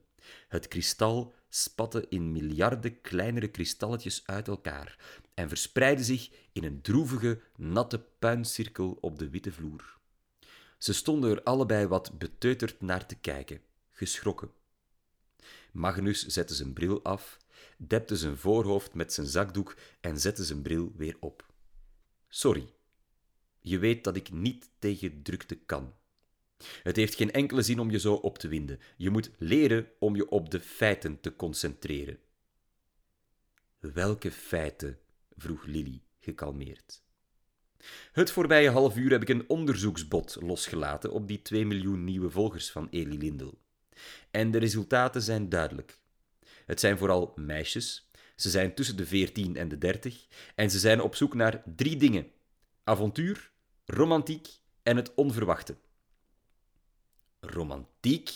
Het 0.47 0.67
kristal 0.67 1.33
spatte 1.49 2.05
in 2.09 2.31
miljarden 2.31 3.01
kleinere 3.01 3.47
kristalletjes 3.47 4.23
uit 4.25 4.47
elkaar 4.47 4.97
en 5.33 5.47
verspreidde 5.47 6.03
zich 6.03 6.29
in 6.51 6.63
een 6.63 6.81
droevige, 6.81 7.41
natte 7.55 7.99
puincirkel 8.19 8.97
op 8.99 9.19
de 9.19 9.29
witte 9.29 9.51
vloer. 9.51 9.97
Ze 10.77 10.93
stonden 10.93 11.31
er 11.31 11.43
allebei 11.43 11.87
wat 11.87 12.17
beteuterd 12.17 12.81
naar 12.81 13.05
te 13.05 13.15
kijken, 13.15 13.61
geschrokken. 13.89 14.51
Magnus 15.71 16.25
zette 16.25 16.53
zijn 16.53 16.73
bril 16.73 17.03
af, 17.03 17.37
depte 17.77 18.17
zijn 18.17 18.37
voorhoofd 18.37 18.93
met 18.93 19.13
zijn 19.13 19.27
zakdoek 19.27 19.75
en 20.01 20.19
zette 20.19 20.43
zijn 20.43 20.61
bril 20.61 20.91
weer 20.95 21.17
op. 21.19 21.45
Sorry, 22.27 22.73
je 23.61 23.79
weet 23.79 24.03
dat 24.03 24.15
ik 24.15 24.31
niet 24.31 24.69
tegen 24.79 25.21
drukte 25.21 25.55
kan. 25.55 25.93
Het 26.83 26.95
heeft 26.95 27.15
geen 27.15 27.31
enkele 27.31 27.61
zin 27.61 27.79
om 27.79 27.91
je 27.91 27.99
zo 27.99 28.13
op 28.13 28.37
te 28.37 28.47
winden. 28.47 28.79
Je 28.97 29.09
moet 29.09 29.31
leren 29.37 29.87
om 29.99 30.15
je 30.15 30.29
op 30.29 30.49
de 30.49 30.59
feiten 30.59 31.19
te 31.19 31.35
concentreren. 31.35 32.19
Welke 33.79 34.31
feiten? 34.31 34.99
vroeg 35.35 35.65
Lily, 35.65 36.01
gekalmeerd. 36.19 37.03
Het 38.11 38.31
voorbije 38.31 38.69
half 38.69 38.95
uur 38.95 39.11
heb 39.11 39.21
ik 39.21 39.29
een 39.29 39.49
onderzoeksbod 39.49 40.37
losgelaten 40.39 41.11
op 41.11 41.27
die 41.27 41.41
2 41.41 41.65
miljoen 41.65 42.03
nieuwe 42.03 42.29
volgers 42.29 42.71
van 42.71 42.87
Eli 42.89 43.17
Lindel. 43.17 43.61
En 44.31 44.51
de 44.51 44.57
resultaten 44.57 45.21
zijn 45.21 45.49
duidelijk. 45.49 45.99
Het 46.65 46.79
zijn 46.79 46.97
vooral 46.97 47.33
meisjes, 47.35 48.11
ze 48.35 48.49
zijn 48.49 48.73
tussen 48.73 48.97
de 48.97 49.05
14 49.05 49.55
en 49.55 49.67
de 49.67 49.77
30 49.77 50.27
en 50.55 50.71
ze 50.71 50.79
zijn 50.79 51.01
op 51.01 51.15
zoek 51.15 51.33
naar 51.33 51.63
drie 51.75 51.97
dingen: 51.97 52.31
avontuur, 52.83 53.50
romantiek 53.93 54.47
en 54.83 54.95
het 54.95 55.13
onverwachte 55.13 55.77
romantiek. 57.39 58.31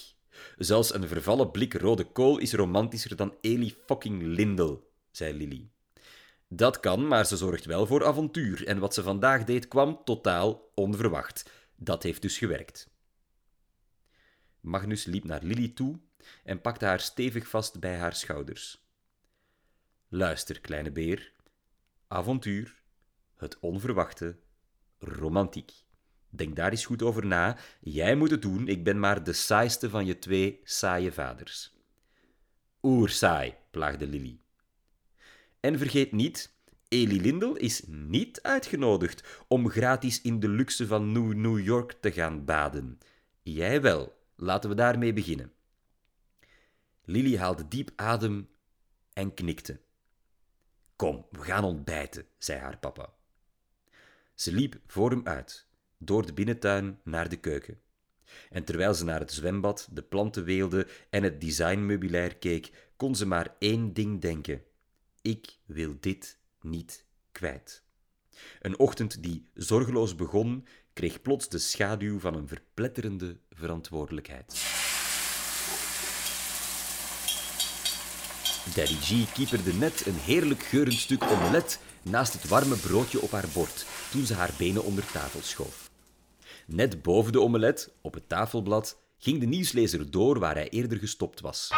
Zelfs 0.57 0.93
een 0.93 1.07
vervallen 1.07 1.51
blik 1.51 1.73
rode 1.73 2.03
kool 2.03 2.37
is 2.37 2.53
romantischer 2.53 3.15
dan 3.15 3.37
Eli 3.41 3.75
fucking 3.85 4.21
Lindel, 4.21 4.91
zei 5.11 5.33
Lily. 5.33 5.69
Dat 6.47 6.79
kan, 6.79 7.07
maar 7.07 7.25
ze 7.25 7.37
zorgt 7.37 7.65
wel 7.65 7.85
voor 7.85 8.05
avontuur 8.05 8.67
en 8.67 8.79
wat 8.79 8.93
ze 8.93 9.03
vandaag 9.03 9.43
deed 9.43 9.67
kwam 9.67 10.03
totaal 10.03 10.71
onverwacht. 10.73 11.49
Dat 11.75 12.03
heeft 12.03 12.21
dus 12.21 12.37
gewerkt. 12.37 12.89
Magnus 14.59 15.05
liep 15.05 15.23
naar 15.23 15.43
Lily 15.43 15.67
toe 15.67 15.99
en 16.43 16.61
pakte 16.61 16.85
haar 16.85 16.99
stevig 16.99 17.47
vast 17.47 17.79
bij 17.79 17.97
haar 17.97 18.15
schouders. 18.15 18.85
Luister, 20.07 20.59
kleine 20.61 20.91
beer. 20.91 21.33
Avontuur, 22.07 22.83
het 23.35 23.59
onverwachte, 23.59 24.37
romantiek. 24.99 25.71
Denk 26.29 26.55
daar 26.55 26.71
eens 26.71 26.85
goed 26.85 27.01
over 27.01 27.25
na. 27.25 27.57
Jij 27.79 28.15
moet 28.15 28.31
het 28.31 28.41
doen, 28.41 28.67
ik 28.67 28.83
ben 28.83 28.99
maar 28.99 29.23
de 29.23 29.33
saaiste 29.33 29.89
van 29.89 30.05
je 30.05 30.19
twee 30.19 30.61
saaie 30.63 31.11
vaders. 31.11 31.73
Oersaai, 32.81 33.55
plaagde 33.71 34.07
Lily. 34.07 34.39
En 35.59 35.77
vergeet 35.77 36.11
niet, 36.11 36.53
Eli 36.87 37.21
Lindel 37.21 37.55
is 37.55 37.81
niet 37.87 38.41
uitgenodigd 38.41 39.43
om 39.47 39.69
gratis 39.69 40.21
in 40.21 40.39
de 40.39 40.49
luxe 40.49 40.87
van 40.87 41.11
New 41.41 41.59
York 41.59 41.91
te 41.91 42.11
gaan 42.11 42.45
baden. 42.45 42.99
Jij 43.41 43.81
wel. 43.81 44.13
Laten 44.35 44.69
we 44.69 44.75
daarmee 44.75 45.13
beginnen. 45.13 45.53
Lily 47.03 47.37
haalde 47.37 47.67
diep 47.67 47.91
adem 47.95 48.49
en 49.13 49.33
knikte. 49.33 49.79
Kom, 50.95 51.25
we 51.31 51.41
gaan 51.41 51.63
ontbijten, 51.63 52.25
zei 52.37 52.59
haar 52.59 52.77
papa. 52.77 53.13
Ze 54.35 54.51
liep 54.51 54.79
voor 54.87 55.09
hem 55.09 55.21
uit, 55.23 55.67
door 55.97 56.25
de 56.25 56.33
binnentuin 56.33 56.99
naar 57.03 57.29
de 57.29 57.35
keuken. 57.35 57.79
En 58.49 58.63
terwijl 58.63 58.93
ze 58.93 59.03
naar 59.03 59.19
het 59.19 59.31
zwembad, 59.31 59.87
de 59.91 60.01
planten 60.01 60.43
weelde 60.43 60.87
en 61.09 61.23
het 61.23 61.41
designmeubilair 61.41 62.35
keek, 62.35 62.91
kon 62.95 63.15
ze 63.15 63.25
maar 63.25 63.55
één 63.59 63.93
ding 63.93 64.21
denken: 64.21 64.63
ik 65.21 65.57
wil 65.65 65.97
dit 65.99 66.39
niet 66.61 67.05
kwijt. 67.31 67.83
Een 68.61 68.79
ochtend 68.79 69.23
die 69.23 69.49
zorgeloos 69.53 70.15
begon, 70.15 70.67
kreeg 70.93 71.21
plots 71.21 71.49
de 71.49 71.57
schaduw 71.57 72.19
van 72.19 72.35
een 72.35 72.47
verpletterende 72.47 73.37
verantwoordelijkheid. 73.49 74.73
Daddy 78.75 78.95
G 78.95 79.33
kieperde 79.33 79.73
net 79.73 80.05
een 80.05 80.15
heerlijk 80.15 80.63
geurend 80.63 80.93
stuk 80.93 81.23
omelet 81.23 81.79
naast 82.05 82.33
het 82.33 82.47
warme 82.47 82.75
broodje 82.75 83.21
op 83.21 83.31
haar 83.31 83.47
bord 83.53 83.85
toen 84.11 84.25
ze 84.25 84.33
haar 84.33 84.51
benen 84.57 84.83
onder 84.83 85.05
tafel 85.11 85.41
schoof. 85.41 85.89
Net 86.65 87.01
boven 87.01 87.31
de 87.31 87.41
omelet, 87.41 87.93
op 88.01 88.13
het 88.13 88.29
tafelblad, 88.29 88.97
ging 89.17 89.39
de 89.39 89.45
nieuwslezer 89.45 90.11
door 90.11 90.39
waar 90.39 90.55
hij 90.55 90.69
eerder 90.69 90.97
gestopt 90.97 91.41
was. 91.41 91.71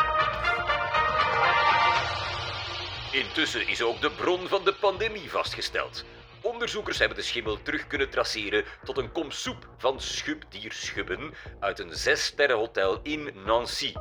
Intussen 3.12 3.68
is 3.68 3.82
ook 3.82 4.02
de 4.02 4.12
bron 4.12 4.48
van 4.48 4.64
de 4.64 4.74
pandemie 4.74 5.30
vastgesteld. 5.30 6.06
Onderzoekers 6.42 7.00
hebben 7.00 7.18
de 7.18 7.24
schimmel 7.24 7.62
terug 7.62 7.88
kunnen 7.88 8.10
traceren 8.10 8.64
tot 8.84 8.98
een 8.98 9.12
kom 9.12 9.32
soep 9.32 9.70
van 9.78 10.02
schubdierschubben 10.02 11.34
uit 11.60 11.80
een 11.80 11.94
zessterrenhotel 11.94 13.00
in 13.04 13.32
Nancy. 13.46 13.94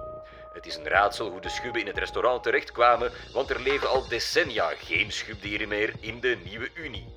Het 0.56 0.66
is 0.66 0.76
een 0.76 0.88
raadsel 0.88 1.30
hoe 1.30 1.40
de 1.40 1.48
schubben 1.48 1.80
in 1.80 1.86
het 1.86 1.98
restaurant 1.98 2.42
terechtkwamen, 2.42 3.12
want 3.32 3.50
er 3.50 3.60
leven 3.60 3.88
al 3.88 4.08
decennia 4.08 4.72
geen 4.76 5.12
schubdieren 5.12 5.68
meer 5.68 5.92
in 6.00 6.20
de 6.20 6.38
nieuwe 6.44 6.68
Unie. 6.74 7.14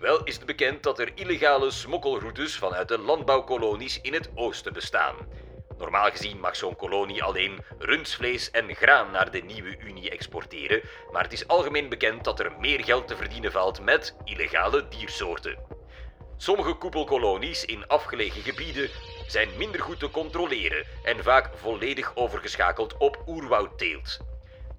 Wel 0.00 0.24
is 0.24 0.34
het 0.34 0.46
bekend 0.46 0.82
dat 0.82 0.98
er 0.98 1.12
illegale 1.14 1.70
smokkelroutes 1.70 2.56
vanuit 2.56 2.88
de 2.88 2.98
landbouwkolonies 2.98 4.00
in 4.00 4.12
het 4.12 4.30
oosten 4.34 4.72
bestaan. 4.72 5.14
Normaal 5.78 6.10
gezien 6.10 6.40
mag 6.40 6.56
zo'n 6.56 6.76
kolonie 6.76 7.22
alleen 7.22 7.64
rundsvlees 7.78 8.50
en 8.50 8.74
graan 8.74 9.10
naar 9.10 9.30
de 9.30 9.42
nieuwe 9.42 9.78
Unie 9.78 10.10
exporteren, 10.10 10.82
maar 11.12 11.22
het 11.22 11.32
is 11.32 11.48
algemeen 11.48 11.88
bekend 11.88 12.24
dat 12.24 12.40
er 12.40 12.52
meer 12.58 12.84
geld 12.84 13.08
te 13.08 13.16
verdienen 13.16 13.52
valt 13.52 13.80
met 13.80 14.16
illegale 14.24 14.88
diersoorten. 14.88 15.58
Sommige 16.36 16.74
koepelkolonies 16.74 17.64
in 17.64 17.86
afgelegen 17.86 18.42
gebieden 18.42 18.90
zijn 19.32 19.48
minder 19.56 19.80
goed 19.80 19.98
te 19.98 20.10
controleren 20.10 20.86
en 21.02 21.22
vaak 21.22 21.50
volledig 21.54 22.12
overgeschakeld 22.16 22.96
op 22.96 23.22
oerwoudteelt. 23.26 24.18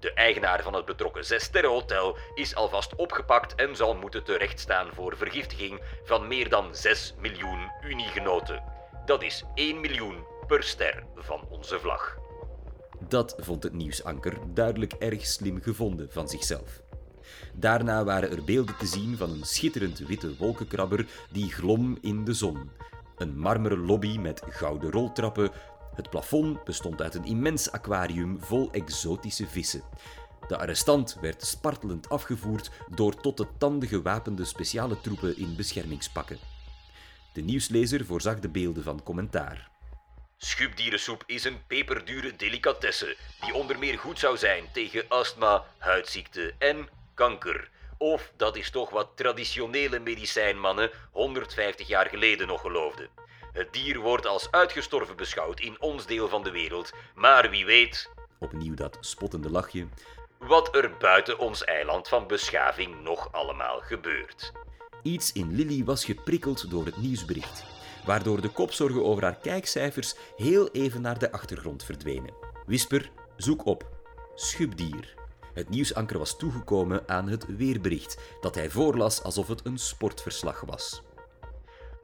De 0.00 0.12
eigenaar 0.12 0.62
van 0.62 0.74
het 0.74 0.84
betrokken 0.84 1.24
zessterrenhotel 1.24 2.16
is 2.34 2.54
alvast 2.54 2.94
opgepakt 2.94 3.54
en 3.54 3.76
zal 3.76 3.94
moeten 3.94 4.24
terechtstaan 4.24 4.88
voor 4.92 5.16
vergiftiging 5.16 5.80
van 6.04 6.28
meer 6.28 6.48
dan 6.48 6.74
6 6.74 7.14
miljoen 7.18 7.70
uniegenoten. 7.84 8.62
Dat 9.06 9.22
is 9.22 9.44
1 9.54 9.80
miljoen 9.80 10.24
per 10.46 10.62
ster 10.62 11.04
van 11.16 11.40
onze 11.50 11.80
vlag. 11.80 12.16
Dat 13.08 13.34
vond 13.38 13.62
het 13.62 13.72
nieuwsanker 13.72 14.34
duidelijk 14.46 14.92
erg 14.92 15.26
slim 15.26 15.62
gevonden 15.62 16.08
van 16.10 16.28
zichzelf. 16.28 16.82
Daarna 17.54 18.04
waren 18.04 18.30
er 18.30 18.44
beelden 18.44 18.76
te 18.76 18.86
zien 18.86 19.16
van 19.16 19.30
een 19.30 19.44
schitterend 19.44 19.98
witte 19.98 20.36
wolkenkrabber 20.36 21.06
die 21.30 21.52
glom 21.52 21.98
in 22.00 22.24
de 22.24 22.32
zon. 22.32 22.70
Een 23.16 23.38
marmeren 23.38 23.86
lobby 23.86 24.18
met 24.18 24.42
gouden 24.48 24.90
roltrappen. 24.90 25.50
Het 25.94 26.10
plafond 26.10 26.64
bestond 26.64 27.02
uit 27.02 27.14
een 27.14 27.24
immens 27.24 27.70
aquarium 27.70 28.40
vol 28.40 28.72
exotische 28.72 29.46
vissen. 29.46 29.82
De 30.48 30.56
arrestant 30.56 31.18
werd 31.20 31.44
spartelend 31.44 32.08
afgevoerd 32.08 32.70
door 32.88 33.14
tot 33.14 33.36
de 33.36 33.46
tanden 33.58 33.88
gewapende 33.88 34.44
speciale 34.44 35.00
troepen 35.00 35.36
in 35.36 35.56
beschermingspakken. 35.56 36.38
De 37.32 37.40
nieuwslezer 37.40 38.04
voorzag 38.04 38.38
de 38.38 38.48
beelden 38.48 38.82
van 38.82 39.02
commentaar. 39.02 39.70
Schubdierensoep 40.36 41.22
is 41.26 41.44
een 41.44 41.66
peperdure 41.66 42.36
delicatesse 42.36 43.16
die 43.40 43.54
onder 43.54 43.78
meer 43.78 43.98
goed 43.98 44.18
zou 44.18 44.36
zijn 44.36 44.64
tegen 44.72 45.04
astma, 45.08 45.64
huidziekte 45.78 46.54
en 46.58 46.88
kanker. 47.14 47.70
Of 48.04 48.32
dat 48.36 48.56
is 48.56 48.70
toch 48.70 48.90
wat 48.90 49.10
traditionele 49.14 49.98
medicijnmannen 49.98 50.90
150 51.12 51.88
jaar 51.88 52.06
geleden 52.06 52.46
nog 52.46 52.60
geloofden. 52.60 53.08
Het 53.52 53.72
dier 53.72 53.98
wordt 53.98 54.26
als 54.26 54.50
uitgestorven 54.50 55.16
beschouwd 55.16 55.60
in 55.60 55.80
ons 55.80 56.06
deel 56.06 56.28
van 56.28 56.42
de 56.42 56.50
wereld, 56.50 56.92
maar 57.14 57.50
wie 57.50 57.64
weet. 57.66 58.10
Opnieuw 58.38 58.74
dat 58.74 58.96
spottende 59.00 59.50
lachje. 59.50 59.86
Wat 60.38 60.76
er 60.76 60.96
buiten 60.98 61.38
ons 61.38 61.64
eiland 61.64 62.08
van 62.08 62.26
beschaving 62.26 63.02
nog 63.02 63.32
allemaal 63.32 63.80
gebeurt. 63.80 64.52
Iets 65.02 65.32
in 65.32 65.54
Lily 65.54 65.84
was 65.84 66.04
geprikkeld 66.04 66.70
door 66.70 66.84
het 66.84 66.96
nieuwsbericht, 66.96 67.64
waardoor 68.06 68.40
de 68.40 68.48
kopzorgen 68.48 69.04
over 69.04 69.22
haar 69.22 69.38
kijkcijfers 69.38 70.14
heel 70.36 70.68
even 70.70 71.00
naar 71.00 71.18
de 71.18 71.32
achtergrond 71.32 71.84
verdwenen. 71.84 72.34
Whisper, 72.66 73.10
zoek 73.36 73.66
op. 73.66 73.86
Schubdier. 74.34 75.23
Het 75.54 75.68
nieuwsanker 75.68 76.18
was 76.18 76.36
toegekomen 76.36 77.02
aan 77.06 77.28
het 77.28 77.56
weerbericht, 77.56 78.18
dat 78.40 78.54
hij 78.54 78.70
voorlas 78.70 79.22
alsof 79.22 79.48
het 79.48 79.64
een 79.64 79.78
sportverslag 79.78 80.60
was. 80.60 81.02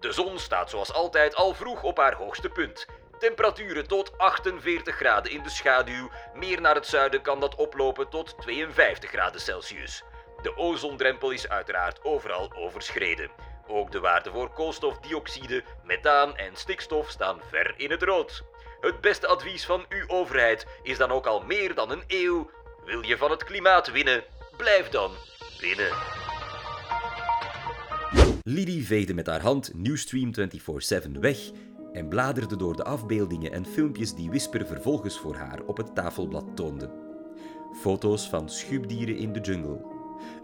De 0.00 0.12
zon 0.12 0.38
staat 0.38 0.70
zoals 0.70 0.92
altijd 0.92 1.34
al 1.34 1.54
vroeg 1.54 1.82
op 1.82 1.96
haar 1.96 2.14
hoogste 2.14 2.48
punt. 2.48 2.86
Temperaturen 3.18 3.86
tot 3.86 4.18
48 4.18 4.96
graden 4.96 5.32
in 5.32 5.42
de 5.42 5.50
schaduw. 5.50 6.10
Meer 6.34 6.60
naar 6.60 6.74
het 6.74 6.86
zuiden 6.86 7.22
kan 7.22 7.40
dat 7.40 7.54
oplopen 7.54 8.08
tot 8.08 8.34
52 8.40 9.10
graden 9.10 9.40
Celsius. 9.40 10.04
De 10.42 10.56
ozondrempel 10.56 11.30
is 11.30 11.48
uiteraard 11.48 12.04
overal 12.04 12.52
overschreden. 12.54 13.30
Ook 13.66 13.92
de 13.92 14.00
waarden 14.00 14.32
voor 14.32 14.52
koolstofdioxide, 14.52 15.64
methaan 15.84 16.36
en 16.36 16.56
stikstof 16.56 17.10
staan 17.10 17.40
ver 17.50 17.74
in 17.76 17.90
het 17.90 18.02
rood. 18.02 18.44
Het 18.80 19.00
beste 19.00 19.26
advies 19.26 19.66
van 19.66 19.84
uw 19.88 20.08
overheid 20.08 20.66
is 20.82 20.98
dan 20.98 21.10
ook 21.10 21.26
al 21.26 21.40
meer 21.40 21.74
dan 21.74 21.90
een 21.90 22.04
eeuw 22.06 22.50
wil 22.84 23.02
je 23.02 23.16
van 23.16 23.30
het 23.30 23.44
klimaat 23.44 23.90
winnen? 23.90 24.24
Blijf 24.56 24.88
dan 24.88 25.10
binnen. 25.60 25.88
Lily 28.44 28.82
veegde 28.82 29.14
met 29.14 29.26
haar 29.26 29.40
hand 29.40 29.74
Newstream 29.74 30.32
24-7 31.08 31.10
weg 31.20 31.38
en 31.92 32.08
bladerde 32.08 32.56
door 32.56 32.76
de 32.76 32.84
afbeeldingen 32.84 33.52
en 33.52 33.66
filmpjes 33.66 34.14
die 34.14 34.28
Whisper 34.28 34.66
vervolgens 34.66 35.18
voor 35.18 35.34
haar 35.34 35.60
op 35.66 35.76
het 35.76 35.94
tafelblad 35.94 36.56
toonde. 36.56 36.90
Foto's 37.80 38.28
van 38.28 38.48
schubdieren 38.48 39.16
in 39.16 39.32
de 39.32 39.40
jungle. 39.40 39.84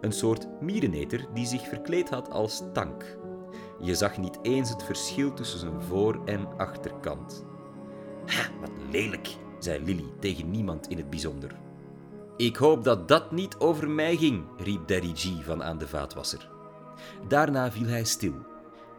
Een 0.00 0.12
soort 0.12 0.60
miereneter 0.60 1.26
die 1.34 1.46
zich 1.46 1.68
verkleed 1.68 2.08
had 2.08 2.30
als 2.30 2.62
tank. 2.72 3.18
Je 3.80 3.94
zag 3.94 4.18
niet 4.18 4.38
eens 4.42 4.70
het 4.70 4.82
verschil 4.82 5.34
tussen 5.34 5.58
zijn 5.58 5.82
voor- 5.82 6.22
en 6.24 6.48
achterkant. 6.56 7.44
Wat 8.60 8.70
lelijk, 8.90 9.28
zei 9.58 9.84
Lily 9.84 10.12
tegen 10.20 10.50
niemand 10.50 10.88
in 10.88 10.96
het 10.96 11.10
bijzonder. 11.10 11.50
Ik 12.36 12.56
hoop 12.56 12.84
dat 12.84 13.08
dat 13.08 13.30
niet 13.30 13.56
over 13.58 13.90
mij 13.90 14.16
ging, 14.16 14.44
riep 14.56 14.90
G 15.14 15.44
van 15.44 15.62
aan 15.62 15.78
de 15.78 15.88
vaatwasser. 15.88 16.48
Daarna 17.28 17.72
viel 17.72 17.86
hij 17.86 18.04
stil. 18.04 18.34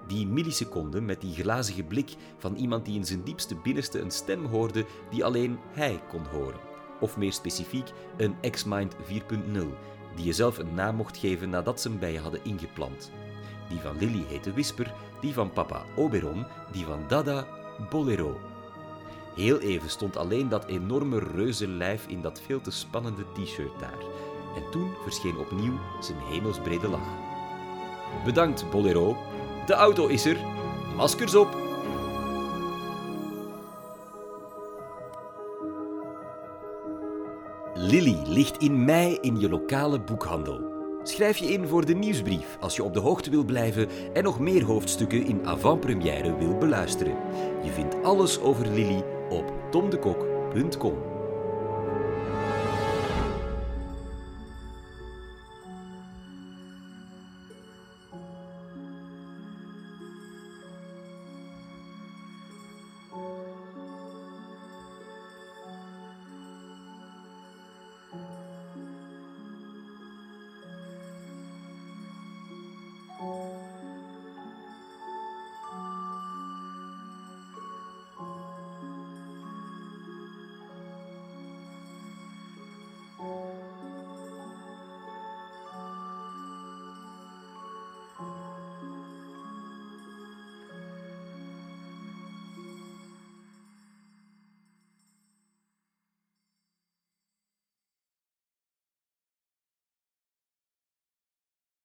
Die 0.07 0.27
milliseconde 0.27 1.01
met 1.01 1.21
die 1.21 1.33
glazige 1.33 1.83
blik 1.83 2.15
van 2.37 2.55
iemand 2.55 2.85
die 2.85 2.95
in 2.95 3.05
zijn 3.05 3.23
diepste 3.23 3.55
binnenste 3.55 3.99
een 3.99 4.11
stem 4.11 4.45
hoorde 4.45 4.85
die 5.09 5.25
alleen 5.25 5.59
hij 5.71 6.01
kon 6.09 6.23
horen. 6.31 6.59
Of 6.99 7.17
meer 7.17 7.33
specifiek, 7.33 7.91
een 8.17 8.35
X-Mind 8.51 8.95
4.0, 8.95 8.99
die 10.15 10.25
je 10.25 10.33
zelf 10.33 10.57
een 10.57 10.73
naam 10.73 10.95
mocht 10.95 11.17
geven 11.17 11.49
nadat 11.49 11.81
ze 11.81 11.89
hem 11.89 11.99
bij 11.99 12.11
je 12.11 12.19
hadden 12.19 12.43
ingeplant. 12.43 13.11
Die 13.69 13.79
van 13.79 13.97
Lily 13.97 14.23
heette 14.27 14.51
Whisper, 14.51 14.93
die 15.21 15.33
van 15.33 15.51
papa 15.51 15.83
Oberon, 15.95 16.45
die 16.71 16.85
van 16.85 17.03
Dada 17.07 17.47
Bolero. 17.89 18.39
Heel 19.37 19.59
even 19.59 19.89
stond 19.89 20.17
alleen 20.17 20.49
dat 20.49 20.65
enorme 20.65 21.19
reuzenlijf 21.19 22.07
in 22.07 22.21
dat 22.21 22.41
veel 22.45 22.61
te 22.61 22.71
spannende 22.71 23.23
t-shirt 23.33 23.79
daar. 23.79 24.03
En 24.55 24.71
toen 24.71 24.91
verscheen 25.03 25.37
opnieuw 25.37 25.79
zijn 26.01 26.17
hemelsbrede 26.31 26.87
lach. 26.87 27.07
Bedankt, 28.25 28.69
Bolero. 28.69 29.17
De 29.65 29.73
auto 29.73 30.07
is 30.07 30.25
er. 30.25 30.37
Maskers 30.95 31.35
op. 31.35 31.47
Lily 37.73 38.21
ligt 38.25 38.57
in 38.57 38.85
mei 38.85 39.17
in 39.21 39.39
je 39.39 39.49
lokale 39.49 39.99
boekhandel. 39.99 40.75
Schrijf 41.03 41.37
je 41.37 41.45
in 41.45 41.67
voor 41.67 41.85
de 41.85 41.95
nieuwsbrief 41.95 42.57
als 42.59 42.75
je 42.75 42.83
op 42.83 42.93
de 42.93 42.99
hoogte 42.99 43.29
wil 43.29 43.43
blijven 43.43 43.89
en 44.13 44.23
nog 44.23 44.39
meer 44.39 44.63
hoofdstukken 44.63 45.25
in 45.25 45.47
avant-première 45.47 46.37
wil 46.37 46.57
beluisteren. 46.57 47.17
Je 47.63 47.71
vindt 47.71 48.03
alles 48.03 48.39
over 48.39 48.67
Lily 48.67 49.03
op 49.29 49.45
tomdekok.com. 49.71 51.16